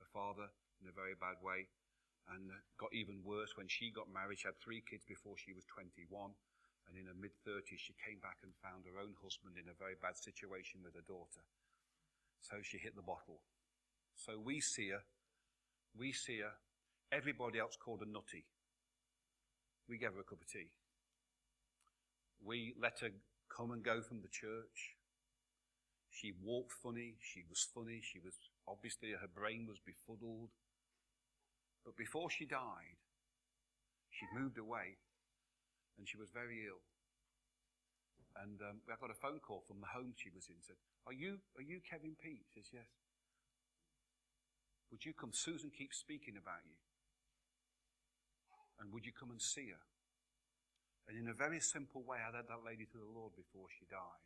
her 0.01 0.09
father 0.09 0.49
in 0.81 0.89
a 0.89 0.95
very 0.95 1.13
bad 1.15 1.37
way 1.41 1.69
and 2.31 2.51
got 2.79 2.93
even 2.95 3.21
worse 3.23 3.55
when 3.55 3.67
she 3.67 3.91
got 3.91 4.11
married. 4.11 4.39
She 4.39 4.47
had 4.47 4.59
three 4.59 4.81
kids 4.81 5.03
before 5.03 5.35
she 5.35 5.53
was 5.53 5.67
21. 5.67 6.31
And 6.87 6.99
in 6.99 7.07
her 7.07 7.15
mid 7.15 7.31
30s, 7.47 7.79
she 7.79 7.95
came 7.95 8.19
back 8.19 8.43
and 8.43 8.51
found 8.59 8.83
her 8.83 8.99
own 8.99 9.15
husband 9.23 9.55
in 9.55 9.71
a 9.71 9.79
very 9.79 9.95
bad 9.95 10.19
situation 10.19 10.83
with 10.83 10.95
her 10.95 11.07
daughter. 11.07 11.43
So 12.43 12.59
she 12.59 12.77
hit 12.77 12.95
the 12.95 13.05
bottle. 13.05 13.39
So 14.15 14.35
we 14.35 14.59
see 14.59 14.89
her, 14.91 15.03
we 15.95 16.11
see 16.11 16.43
her, 16.43 16.59
everybody 17.11 17.59
else 17.59 17.77
called 17.79 18.01
her 18.01 18.09
nutty. 18.09 18.45
We 19.87 19.97
gave 19.97 20.13
her 20.13 20.19
a 20.19 20.27
cup 20.27 20.41
of 20.41 20.47
tea. 20.47 20.71
We 22.43 22.75
let 22.79 22.99
her 22.99 23.09
come 23.47 23.71
and 23.71 23.83
go 23.83 24.01
from 24.01 24.21
the 24.21 24.27
church. 24.27 24.99
She 26.09 26.33
walked 26.43 26.73
funny, 26.73 27.15
she 27.21 27.41
was 27.49 27.65
funny, 27.73 28.01
she 28.03 28.19
was 28.19 28.35
obviously 28.67 29.11
her 29.11 29.31
brain 29.33 29.65
was 29.67 29.79
befuddled. 29.79 30.51
But 31.85 31.97
before 31.97 32.29
she 32.29 32.45
died, 32.45 32.99
she'd 34.11 34.29
moved 34.37 34.57
away 34.57 34.99
and 35.97 36.07
she 36.07 36.17
was 36.17 36.29
very 36.33 36.65
ill. 36.67 36.83
And 38.41 38.61
um, 38.61 38.81
I 38.89 38.97
got 38.99 39.13
a 39.13 39.17
phone 39.17 39.39
call 39.39 39.63
from 39.67 39.79
the 39.79 39.93
home 39.93 40.13
she 40.17 40.33
was 40.33 40.49
in. 40.49 40.57
Said, 40.65 40.81
"Are 41.05 41.13
you 41.13 41.37
are 41.55 41.61
you 41.61 41.81
Kevin 41.85 42.17
Pete?" 42.17 42.49
She 42.49 42.61
Says, 42.61 42.73
"Yes." 42.73 42.89
Would 44.89 45.05
you 45.05 45.13
come? 45.13 45.33
Susan 45.33 45.69
keeps 45.69 45.97
speaking 45.97 46.33
about 46.33 46.65
you. 46.65 46.77
And 48.81 48.91
would 48.91 49.05
you 49.05 49.13
come 49.13 49.29
and 49.29 49.41
see 49.41 49.69
her? 49.69 49.85
And 51.07 51.17
in 51.17 51.27
a 51.27 51.33
very 51.33 51.59
simple 51.59 52.03
way, 52.03 52.17
I 52.23 52.31
led 52.31 52.47
that 52.47 52.63
lady 52.65 52.85
to 52.85 52.97
the 52.97 53.11
Lord 53.11 53.35
before 53.35 53.67
she 53.67 53.85
died. 53.89 54.23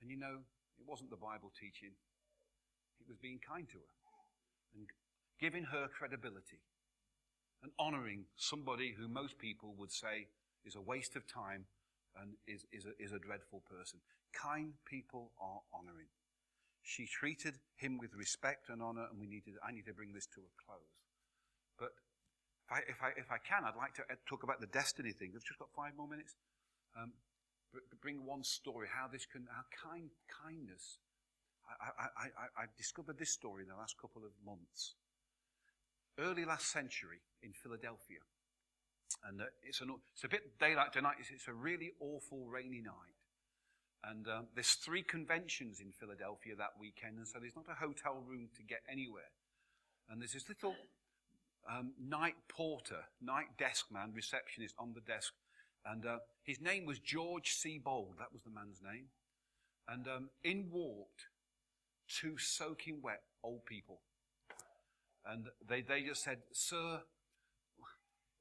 And 0.00 0.10
you 0.10 0.16
know, 0.16 0.44
it 0.78 0.86
wasn't 0.86 1.10
the 1.10 1.20
Bible 1.20 1.52
teaching. 1.52 1.92
It 3.00 3.08
was 3.08 3.16
being 3.16 3.40
kind 3.40 3.68
to 3.68 3.80
her 3.80 3.96
and 4.76 4.86
giving 5.40 5.64
her 5.64 5.88
credibility 5.88 6.60
and 7.62 7.72
honoring 7.78 8.24
somebody 8.36 8.94
who 8.96 9.08
most 9.08 9.38
people 9.38 9.74
would 9.78 9.92
say 9.92 10.28
is 10.64 10.76
a 10.76 10.80
waste 10.80 11.16
of 11.16 11.26
time 11.26 11.64
and 12.20 12.32
is, 12.46 12.64
is, 12.72 12.86
a, 12.86 12.92
is 13.02 13.12
a 13.12 13.18
dreadful 13.18 13.62
person. 13.68 14.00
Kind 14.32 14.72
people 14.84 15.32
are 15.40 15.60
honoring. 15.72 16.08
She 16.82 17.06
treated 17.06 17.54
him 17.76 17.98
with 17.98 18.14
respect 18.14 18.68
and 18.68 18.82
honor, 18.82 19.06
and 19.10 19.20
we 19.20 19.26
needed, 19.26 19.54
I 19.66 19.72
need 19.72 19.86
to 19.86 19.92
bring 19.92 20.12
this 20.12 20.26
to 20.34 20.40
a 20.40 20.52
close. 20.64 20.96
If 22.70 22.72
I, 22.72 22.78
if 22.86 22.98
I, 23.02 23.08
if 23.18 23.28
I 23.34 23.38
can, 23.42 23.66
I'd 23.66 23.76
like 23.76 23.94
to 23.98 24.02
uh, 24.06 24.14
talk 24.26 24.42
about 24.42 24.60
the 24.60 24.70
destiny 24.70 25.10
thing. 25.10 25.32
I've 25.34 25.42
just 25.42 25.58
got 25.58 25.74
five 25.74 25.98
more 25.98 26.06
minutes. 26.06 26.34
Um, 26.94 27.12
bring 28.00 28.24
one 28.24 28.42
story, 28.42 28.86
how 28.86 29.06
this 29.10 29.26
can, 29.26 29.46
how 29.50 29.66
kind, 29.74 30.10
kindness. 30.30 30.98
I, 31.66 32.06
I, 32.06 32.26
I, 32.26 32.46
I 32.62 32.64
discovered 32.76 33.18
this 33.18 33.30
story 33.30 33.62
in 33.62 33.68
the 33.68 33.78
last 33.78 33.94
couple 34.00 34.22
of 34.22 34.30
months 34.44 34.94
early 36.20 36.44
last 36.44 36.70
century 36.70 37.24
in 37.42 37.52
Philadelphia. 37.52 38.20
And 39.24 39.40
uh, 39.40 39.44
it's, 39.62 39.80
an, 39.80 39.90
it's, 40.12 40.24
a 40.24 40.28
bit 40.28 40.58
daylight 40.58 40.92
tonight. 40.92 41.16
It's, 41.20 41.30
it's 41.30 41.48
a 41.48 41.52
really 41.52 41.92
awful 42.00 42.46
rainy 42.46 42.80
night. 42.80 43.16
And 44.04 44.26
um, 44.28 44.46
there's 44.54 44.80
three 44.80 45.02
conventions 45.02 45.80
in 45.80 45.92
Philadelphia 45.92 46.56
that 46.56 46.80
weekend, 46.80 47.18
and 47.18 47.28
so 47.28 47.36
there's 47.38 47.56
not 47.56 47.68
a 47.68 47.76
hotel 47.76 48.24
room 48.24 48.48
to 48.56 48.62
get 48.62 48.80
anywhere. 48.90 49.28
And 50.08 50.20
there's 50.20 50.32
this 50.32 50.48
little 50.48 50.74
um, 51.68 51.92
night 52.00 52.36
porter, 52.48 53.04
night 53.20 53.56
desk 53.58 53.86
man, 53.90 54.12
receptionist 54.14 54.74
on 54.78 54.92
the 54.94 55.00
desk, 55.00 55.32
and 55.84 56.06
uh, 56.06 56.18
his 56.44 56.60
name 56.60 56.84
was 56.84 56.98
George 56.98 57.50
C. 57.50 57.80
Boldt. 57.84 58.18
That 58.18 58.32
was 58.32 58.42
the 58.42 58.50
man's 58.50 58.80
name. 58.82 59.06
And 59.88 60.06
um, 60.06 60.30
in 60.44 60.68
walked 60.70 61.26
two 62.08 62.36
soaking 62.38 63.00
wet 63.02 63.22
old 63.42 63.64
people. 63.66 64.00
And 65.26 65.46
they, 65.68 65.82
they 65.82 66.02
just 66.02 66.22
said, 66.22 66.38
Sir, 66.52 67.00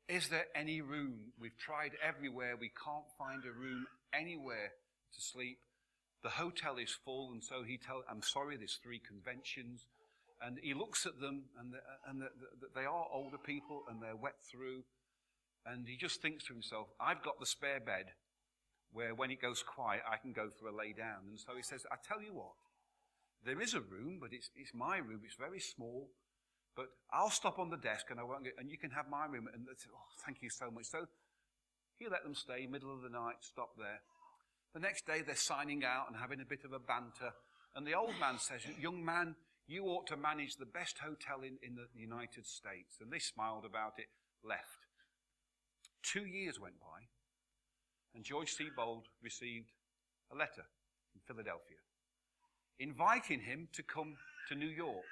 is 0.07 0.29
there 0.29 0.45
any 0.55 0.81
room? 0.81 1.33
We've 1.39 1.57
tried 1.57 1.91
everywhere. 2.03 2.55
We 2.59 2.71
can't 2.83 3.05
find 3.17 3.43
a 3.45 3.51
room 3.51 3.85
anywhere 4.13 4.71
to 5.13 5.21
sleep. 5.21 5.59
The 6.23 6.29
hotel 6.29 6.77
is 6.77 6.95
full. 7.05 7.31
And 7.31 7.43
so 7.43 7.63
he 7.63 7.77
tells, 7.77 8.03
I'm 8.09 8.21
sorry, 8.21 8.57
there's 8.57 8.79
three 8.81 8.99
conventions. 8.99 9.85
And 10.41 10.57
he 10.63 10.73
looks 10.73 11.05
at 11.05 11.19
them, 11.19 11.43
and, 11.59 11.73
the, 11.73 11.79
and 12.07 12.21
the, 12.21 12.29
the, 12.61 12.67
they 12.73 12.85
are 12.85 13.05
older 13.13 13.37
people, 13.37 13.83
and 13.89 14.01
they're 14.01 14.15
wet 14.15 14.39
through. 14.49 14.83
And 15.65 15.87
he 15.87 15.97
just 15.97 16.21
thinks 16.21 16.45
to 16.45 16.53
himself, 16.53 16.87
I've 16.99 17.21
got 17.21 17.39
the 17.39 17.45
spare 17.45 17.79
bed 17.79 18.05
where 18.91 19.13
when 19.13 19.31
it 19.31 19.41
goes 19.41 19.61
quiet, 19.61 20.01
I 20.09 20.17
can 20.17 20.31
go 20.31 20.49
for 20.49 20.67
a 20.67 20.75
lay 20.75 20.93
down. 20.93 21.29
And 21.29 21.39
so 21.39 21.55
he 21.55 21.61
says, 21.61 21.85
I 21.91 21.95
tell 22.01 22.21
you 22.21 22.33
what, 22.33 22.53
there 23.45 23.61
is 23.61 23.73
a 23.73 23.81
room, 23.81 24.17
but 24.19 24.29
it's, 24.31 24.49
it's 24.55 24.73
my 24.73 24.97
room. 24.97 25.21
It's 25.23 25.35
very 25.35 25.59
small. 25.59 26.09
But 26.75 26.87
I'll 27.11 27.29
stop 27.29 27.59
on 27.59 27.69
the 27.69 27.77
desk 27.77 28.07
and 28.09 28.19
I 28.19 28.23
won't 28.23 28.43
get, 28.43 28.53
and 28.57 28.69
you 28.69 28.77
can 28.77 28.91
have 28.91 29.09
my 29.09 29.25
room. 29.25 29.47
And 29.53 29.67
oh, 29.67 29.99
thank 30.25 30.41
you 30.41 30.49
so 30.49 30.71
much. 30.71 30.85
So 30.85 31.05
he 31.97 32.07
let 32.07 32.23
them 32.23 32.33
stay, 32.33 32.65
middle 32.65 32.93
of 32.93 33.01
the 33.01 33.09
night, 33.09 33.35
stop 33.41 33.71
there. 33.77 34.01
The 34.73 34.79
next 34.79 35.05
day 35.05 35.21
they're 35.25 35.35
signing 35.35 35.83
out 35.83 36.05
and 36.07 36.17
having 36.17 36.41
a 36.41 36.45
bit 36.45 36.63
of 36.63 36.73
a 36.73 36.79
banter. 36.79 37.33
And 37.75 37.85
the 37.85 37.93
old 37.93 38.13
man 38.19 38.39
says, 38.39 38.61
young 38.79 39.03
man, 39.03 39.35
you 39.69 39.85
ought 39.85 40.07
to 40.07 40.17
manage 40.17 40.55
the 40.55 40.65
best 40.65 40.97
hotel 40.99 41.41
in, 41.41 41.57
in 41.61 41.75
the 41.75 41.87
United 41.95 42.45
States. 42.45 42.97
And 43.01 43.11
they 43.11 43.19
smiled 43.19 43.65
about 43.65 43.93
it, 43.97 44.07
left. 44.43 44.87
Two 46.01 46.25
years 46.25 46.59
went 46.59 46.79
by, 46.79 47.07
and 48.15 48.23
George 48.23 48.51
C. 48.51 48.69
Boldt 48.75 49.05
received 49.21 49.71
a 50.31 50.35
letter 50.35 50.65
from 51.11 51.21
Philadelphia 51.27 51.77
inviting 52.79 53.41
him 53.41 53.67
to 53.73 53.83
come 53.83 54.15
to 54.47 54.55
New 54.55 54.69
York 54.69 55.03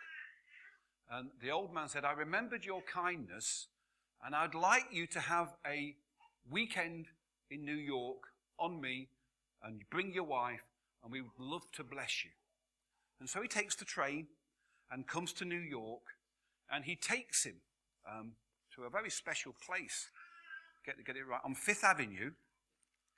and 1.10 1.30
the 1.42 1.52
old 1.52 1.74
man 1.74 1.88
said, 1.88 2.04
I 2.04 2.12
remembered 2.12 2.66
your 2.66 2.82
kindness, 2.82 3.68
and 4.26 4.36
I'd 4.36 4.56
like 4.56 4.88
you 4.92 5.08
to 5.08 5.20
have 5.20 5.54
a 5.66 5.96
weekend 6.50 7.08
in 7.50 7.64
New 7.64 7.76
York 7.76 8.24
on 8.60 8.82
me, 8.82 9.10
and 9.64 9.82
bring 9.90 10.14
your 10.14 10.26
wife, 10.26 10.64
and 11.04 11.12
we 11.12 11.22
would 11.22 11.40
love 11.40 11.64
to 11.74 11.84
bless 11.84 12.26
you. 12.26 12.32
And 13.20 13.30
so 13.30 13.42
he 13.42 13.48
takes 13.48 13.76
the 13.76 13.86
train 13.86 14.28
and 14.92 15.08
comes 15.08 15.34
to 15.34 15.46
New 15.46 15.60
York, 15.60 16.02
and 16.72 16.86
he 16.86 16.96
takes 16.96 17.46
him 17.46 17.56
um, 18.10 18.34
to 18.76 18.84
a 18.84 18.90
very 18.90 19.10
special 19.10 19.54
place. 19.66 20.10
Get, 20.86 21.04
get 21.06 21.18
it 21.18 21.28
right. 21.28 21.42
On 21.44 21.56
Fifth 21.56 21.84
Avenue 21.84 22.32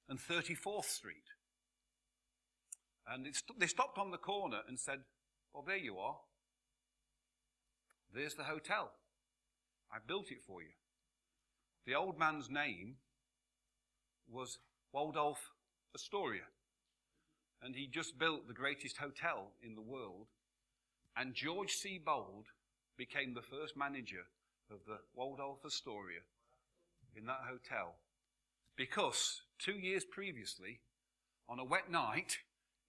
and 0.07 0.19
34th 0.19 0.85
Street. 0.85 1.23
And 3.07 3.27
they 3.57 3.67
stopped 3.67 3.97
on 3.97 4.11
the 4.11 4.17
corner 4.17 4.59
and 4.67 4.79
said, 4.79 4.99
Well, 5.53 5.63
there 5.65 5.77
you 5.77 5.97
are. 5.97 6.17
There's 8.13 8.35
the 8.35 8.43
hotel. 8.43 8.91
I 9.91 9.97
built 10.05 10.31
it 10.31 10.41
for 10.45 10.61
you. 10.61 10.69
The 11.85 11.95
old 11.95 12.19
man's 12.19 12.49
name 12.49 12.95
was 14.31 14.59
Waldorf 14.93 15.51
Astoria. 15.95 16.43
And 17.61 17.75
he 17.75 17.87
just 17.87 18.17
built 18.17 18.47
the 18.47 18.53
greatest 18.53 18.97
hotel 18.97 19.51
in 19.63 19.75
the 19.75 19.81
world. 19.81 20.27
And 21.19 21.35
George 21.35 21.73
C. 21.73 21.99
Boldt 21.99 22.45
became 22.97 23.33
the 23.33 23.41
first 23.41 23.75
manager 23.75 24.23
of 24.71 24.77
the 24.87 24.99
Waldorf 25.13 25.59
Astoria 25.65 26.21
in 27.13 27.25
that 27.25 27.41
hotel. 27.45 27.95
Because 28.77 29.41
two 29.59 29.73
years 29.73 30.05
previously, 30.05 30.79
on 31.49 31.59
a 31.59 31.65
wet 31.65 31.91
night 31.91 32.37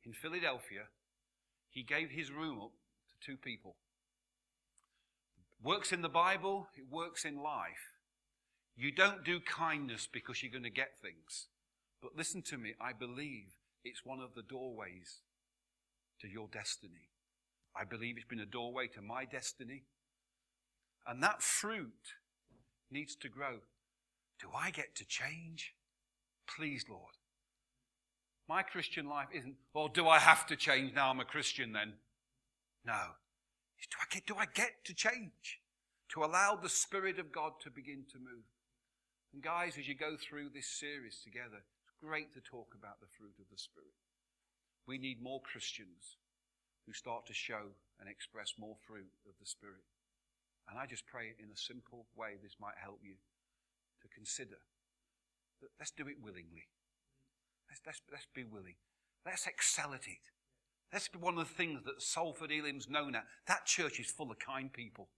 in 0.05 0.12
Philadelphia, 0.12 0.82
he 1.70 1.82
gave 1.82 2.11
his 2.11 2.30
room 2.30 2.61
up 2.62 2.70
to 3.09 3.26
two 3.26 3.36
people. 3.36 3.74
Works 5.61 5.90
in 5.90 6.00
the 6.00 6.09
Bible, 6.09 6.68
it 6.76 6.84
works 6.88 7.24
in 7.24 7.42
life. 7.42 7.98
You 8.76 8.92
don't 8.92 9.24
do 9.24 9.40
kindness 9.40 10.09
because 10.11 10.40
you're 10.40 10.52
going 10.52 10.62
to 10.62 10.70
get 10.70 11.00
things. 11.02 11.48
But 12.00 12.16
listen 12.16 12.42
to 12.42 12.59
me, 12.59 12.74
I 12.80 12.92
believe 12.92 13.57
it's 13.84 14.07
one 14.07 14.20
of 14.20 14.34
the 14.36 14.42
doorways 14.42 15.22
to 16.20 16.28
your 16.28 16.46
destiny. 16.46 17.11
I 17.76 17.84
believe 17.84 18.16
it's 18.16 18.26
been 18.26 18.40
a 18.40 18.46
doorway 18.46 18.88
to 18.88 19.02
my 19.02 19.24
destiny. 19.24 19.84
And 21.06 21.22
that 21.22 21.42
fruit 21.42 22.14
needs 22.90 23.16
to 23.16 23.28
grow. 23.28 23.58
Do 24.40 24.48
I 24.56 24.70
get 24.70 24.94
to 24.96 25.04
change? 25.04 25.74
Please, 26.56 26.84
Lord. 26.88 27.14
My 28.48 28.62
Christian 28.62 29.08
life 29.08 29.28
isn't, 29.32 29.54
well, 29.74 29.88
do 29.88 30.08
I 30.08 30.18
have 30.18 30.46
to 30.46 30.56
change 30.56 30.94
now 30.94 31.10
I'm 31.10 31.20
a 31.20 31.24
Christian 31.24 31.72
then? 31.72 31.92
No. 32.84 33.14
do 33.80 33.96
I 34.00 34.14
get, 34.14 34.26
do 34.26 34.34
I 34.36 34.46
get 34.46 34.84
to 34.84 34.94
change? 34.94 35.60
To 36.14 36.24
allow 36.24 36.56
the 36.56 36.68
Spirit 36.68 37.20
of 37.20 37.30
God 37.30 37.52
to 37.62 37.70
begin 37.70 38.04
to 38.10 38.18
move. 38.18 38.50
And 39.32 39.42
guys, 39.42 39.78
as 39.78 39.86
you 39.86 39.94
go 39.94 40.16
through 40.16 40.48
this 40.52 40.66
series 40.66 41.20
together, 41.22 41.62
it's 41.62 41.94
great 42.02 42.34
to 42.34 42.40
talk 42.40 42.74
about 42.76 42.98
the 43.00 43.06
fruit 43.16 43.36
of 43.38 43.46
the 43.52 43.58
Spirit. 43.58 43.94
We 44.86 44.98
need 44.98 45.22
more 45.22 45.40
Christians 45.40 46.16
who 46.91 46.95
start 46.95 47.24
to 47.24 47.32
show 47.32 47.70
and 48.01 48.11
express 48.11 48.55
more 48.59 48.74
fruit 48.84 49.07
of 49.28 49.34
the 49.38 49.47
Spirit. 49.47 49.86
And 50.68 50.76
I 50.76 50.86
just 50.86 51.07
pray 51.07 51.34
in 51.38 51.47
a 51.55 51.57
simple 51.57 52.07
way 52.16 52.34
this 52.43 52.57
might 52.61 52.74
help 52.82 52.99
you 53.01 53.14
to 54.03 54.09
consider 54.09 54.59
that 55.62 55.70
let's 55.78 55.93
do 55.93 56.09
it 56.09 56.16
willingly. 56.20 56.66
Let's, 57.70 57.80
let's, 57.86 58.01
let's 58.11 58.26
be 58.34 58.43
willing. 58.43 58.74
Let's 59.24 59.47
excel 59.47 59.95
at 59.95 60.09
it. 60.09 60.18
That's 60.91 61.09
one 61.14 61.38
of 61.38 61.47
the 61.47 61.55
things 61.55 61.84
that 61.84 62.03
Salford 62.03 62.51
Elim's 62.51 62.88
known 62.88 63.14
at. 63.14 63.26
That 63.47 63.66
church 63.66 64.01
is 64.01 64.11
full 64.11 64.32
of 64.32 64.41
kind 64.41 64.72
people. 64.72 65.11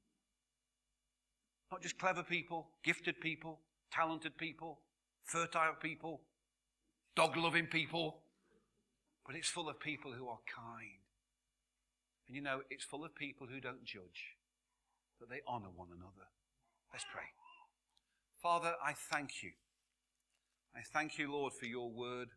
Not 1.70 1.80
just 1.80 1.98
clever 1.98 2.22
people, 2.22 2.68
gifted 2.84 3.18
people, 3.18 3.60
talented 3.90 4.36
people, 4.36 4.80
fertile 5.24 5.76
people, 5.80 6.20
dog 7.16 7.34
loving 7.38 7.66
people, 7.66 8.18
but 9.26 9.36
it's 9.36 9.48
full 9.48 9.70
of 9.70 9.80
people 9.80 10.12
who 10.12 10.28
are 10.28 10.40
kind. 10.54 11.01
And 12.26 12.36
you 12.36 12.42
know, 12.42 12.60
it's 12.70 12.84
full 12.84 13.04
of 13.04 13.14
people 13.14 13.46
who 13.46 13.60
don't 13.60 13.84
judge, 13.84 14.36
but 15.18 15.28
they 15.28 15.40
honor 15.46 15.70
one 15.74 15.88
another. 15.90 16.28
Let's 16.92 17.04
pray. 17.12 17.24
Father, 18.42 18.74
I 18.84 18.92
thank 18.92 19.42
you. 19.42 19.50
I 20.74 20.80
thank 20.92 21.18
you, 21.18 21.30
Lord, 21.30 21.52
for 21.52 21.66
your 21.66 21.90
word. 21.90 22.28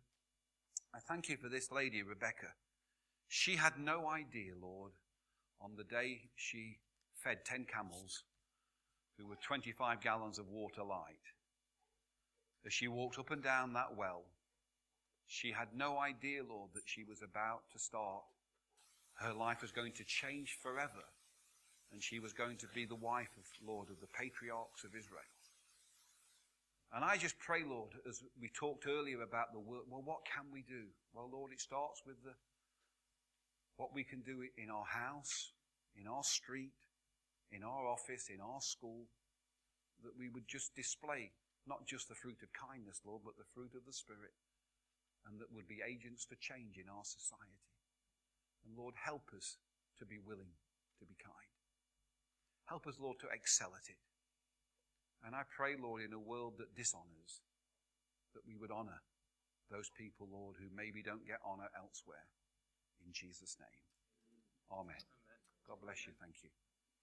I 0.94 1.00
thank 1.00 1.30
you 1.30 1.38
for 1.38 1.50
this 1.50 1.72
lady, 1.72 2.04
Rebecca. 2.04 2.54
She 3.28 3.56
had 3.56 3.74
no 3.80 4.08
idea, 4.10 4.54
Lord, 4.62 4.92
on 5.62 5.76
the 5.78 5.84
day 5.84 6.30
she 6.36 6.78
fed 7.16 7.46
10 7.46 7.66
camels 7.66 8.24
who 9.18 9.28
were 9.28 9.38
25 9.38 10.02
gallons 10.02 10.38
of 10.38 10.48
water 10.50 10.84
light. 10.84 11.16
As 12.66 12.74
she 12.74 12.88
walked 12.88 13.20
up 13.20 13.32
and 13.32 13.44
down 13.44 13.74
that 13.74 13.96
well, 13.98 14.24
she 15.28 15.52
had 15.52 15.70
no 15.76 15.98
idea, 15.98 16.44
Lord, 16.48 16.72
that 16.74 16.84
she 16.86 17.04
was 17.04 17.22
about 17.22 17.62
to 17.74 17.80
start. 17.80 18.24
Her 19.16 19.34
life 19.34 19.62
was 19.62 19.72
going 19.72 19.94
to 19.94 20.04
change 20.04 20.58
forever, 20.62 21.04
and 21.92 22.04
she 22.04 22.20
was 22.20 22.34
going 22.34 22.58
to 22.58 22.68
be 22.74 22.86
the 22.86 22.96
wife 22.96 23.32
of, 23.38 23.46
Lord, 23.66 23.90
of 23.90 24.00
the 24.02 24.08
patriarchs 24.08 24.84
of 24.84 24.96
Israel. 24.96 25.24
And 26.94 27.04
I 27.04 27.18
just 27.18 27.40
pray, 27.40 27.64
Lord, 27.68 27.92
as 28.08 28.22
we 28.40 28.50
talked 28.50 28.88
earlier 28.88 29.22
about 29.22 29.52
the 29.52 29.60
work, 29.60 29.84
well, 29.90 30.04
what 30.04 30.24
can 30.24 30.46
we 30.52 30.64
do? 30.68 30.88
Well, 31.14 31.30
Lord, 31.32 31.52
it 31.52 31.60
starts 31.60 32.04
with 32.06 32.16
the, 32.24 32.32
what 33.78 33.94
we 33.94 34.04
can 34.04 34.22
do 34.22 34.44
in 34.58 34.70
our 34.70 34.86
house, 34.86 35.52
in 36.00 36.08
our 36.08 36.24
street, 36.24 36.76
in 37.52 37.64
our 37.64 37.88
office, 37.88 38.30
in 38.34 38.40
our 38.40 38.62
school, 38.62 39.08
that 40.04 40.18
we 40.18 40.30
would 40.30 40.48
just 40.48 40.76
display 40.76 41.32
not 41.68 41.86
just 41.88 42.08
the 42.08 42.16
fruit 42.16 42.40
of 42.44 42.50
kindness, 42.54 43.02
Lord, 43.06 43.24
but 43.26 43.38
the 43.38 43.50
fruit 43.54 43.74
of 43.76 43.86
the 43.86 43.94
Spirit, 43.94 44.36
and 45.26 45.40
that 45.42 45.52
would 45.52 45.68
be 45.68 45.82
agents 45.82 46.24
for 46.24 46.36
change 46.36 46.78
in 46.78 46.88
our 46.88 47.04
society. 47.04 47.75
And 48.66 48.74
Lord, 48.74 48.96
help 48.98 49.30
us 49.36 49.58
to 50.00 50.06
be 50.06 50.18
willing 50.18 50.58
to 51.00 51.06
be 51.06 51.16
kind. 51.22 51.54
Help 52.66 52.88
us, 52.90 52.98
Lord, 53.00 53.22
to 53.22 53.30
excel 53.30 53.78
at 53.78 53.88
it. 53.88 54.02
And 55.24 55.34
I 55.38 55.46
pray, 55.46 55.78
Lord, 55.78 56.02
in 56.02 56.14
a 56.14 56.20
world 56.20 56.58
that 56.58 56.76
dishonors, 56.76 57.46
that 58.34 58.46
we 58.46 58.58
would 58.58 58.74
honor 58.74 59.02
those 59.70 59.90
people, 59.94 60.28
Lord, 60.30 60.58
who 60.58 60.70
maybe 60.74 61.02
don't 61.02 61.26
get 61.26 61.42
honor 61.46 61.70
elsewhere. 61.78 62.26
In 63.06 63.14
Jesus' 63.14 63.58
name. 63.62 63.86
Amen. 64.70 64.98
Amen. 64.98 65.42
God 65.68 65.82
bless 65.82 66.06
you. 66.06 66.14
Thank 66.22 66.42
you. 66.44 66.50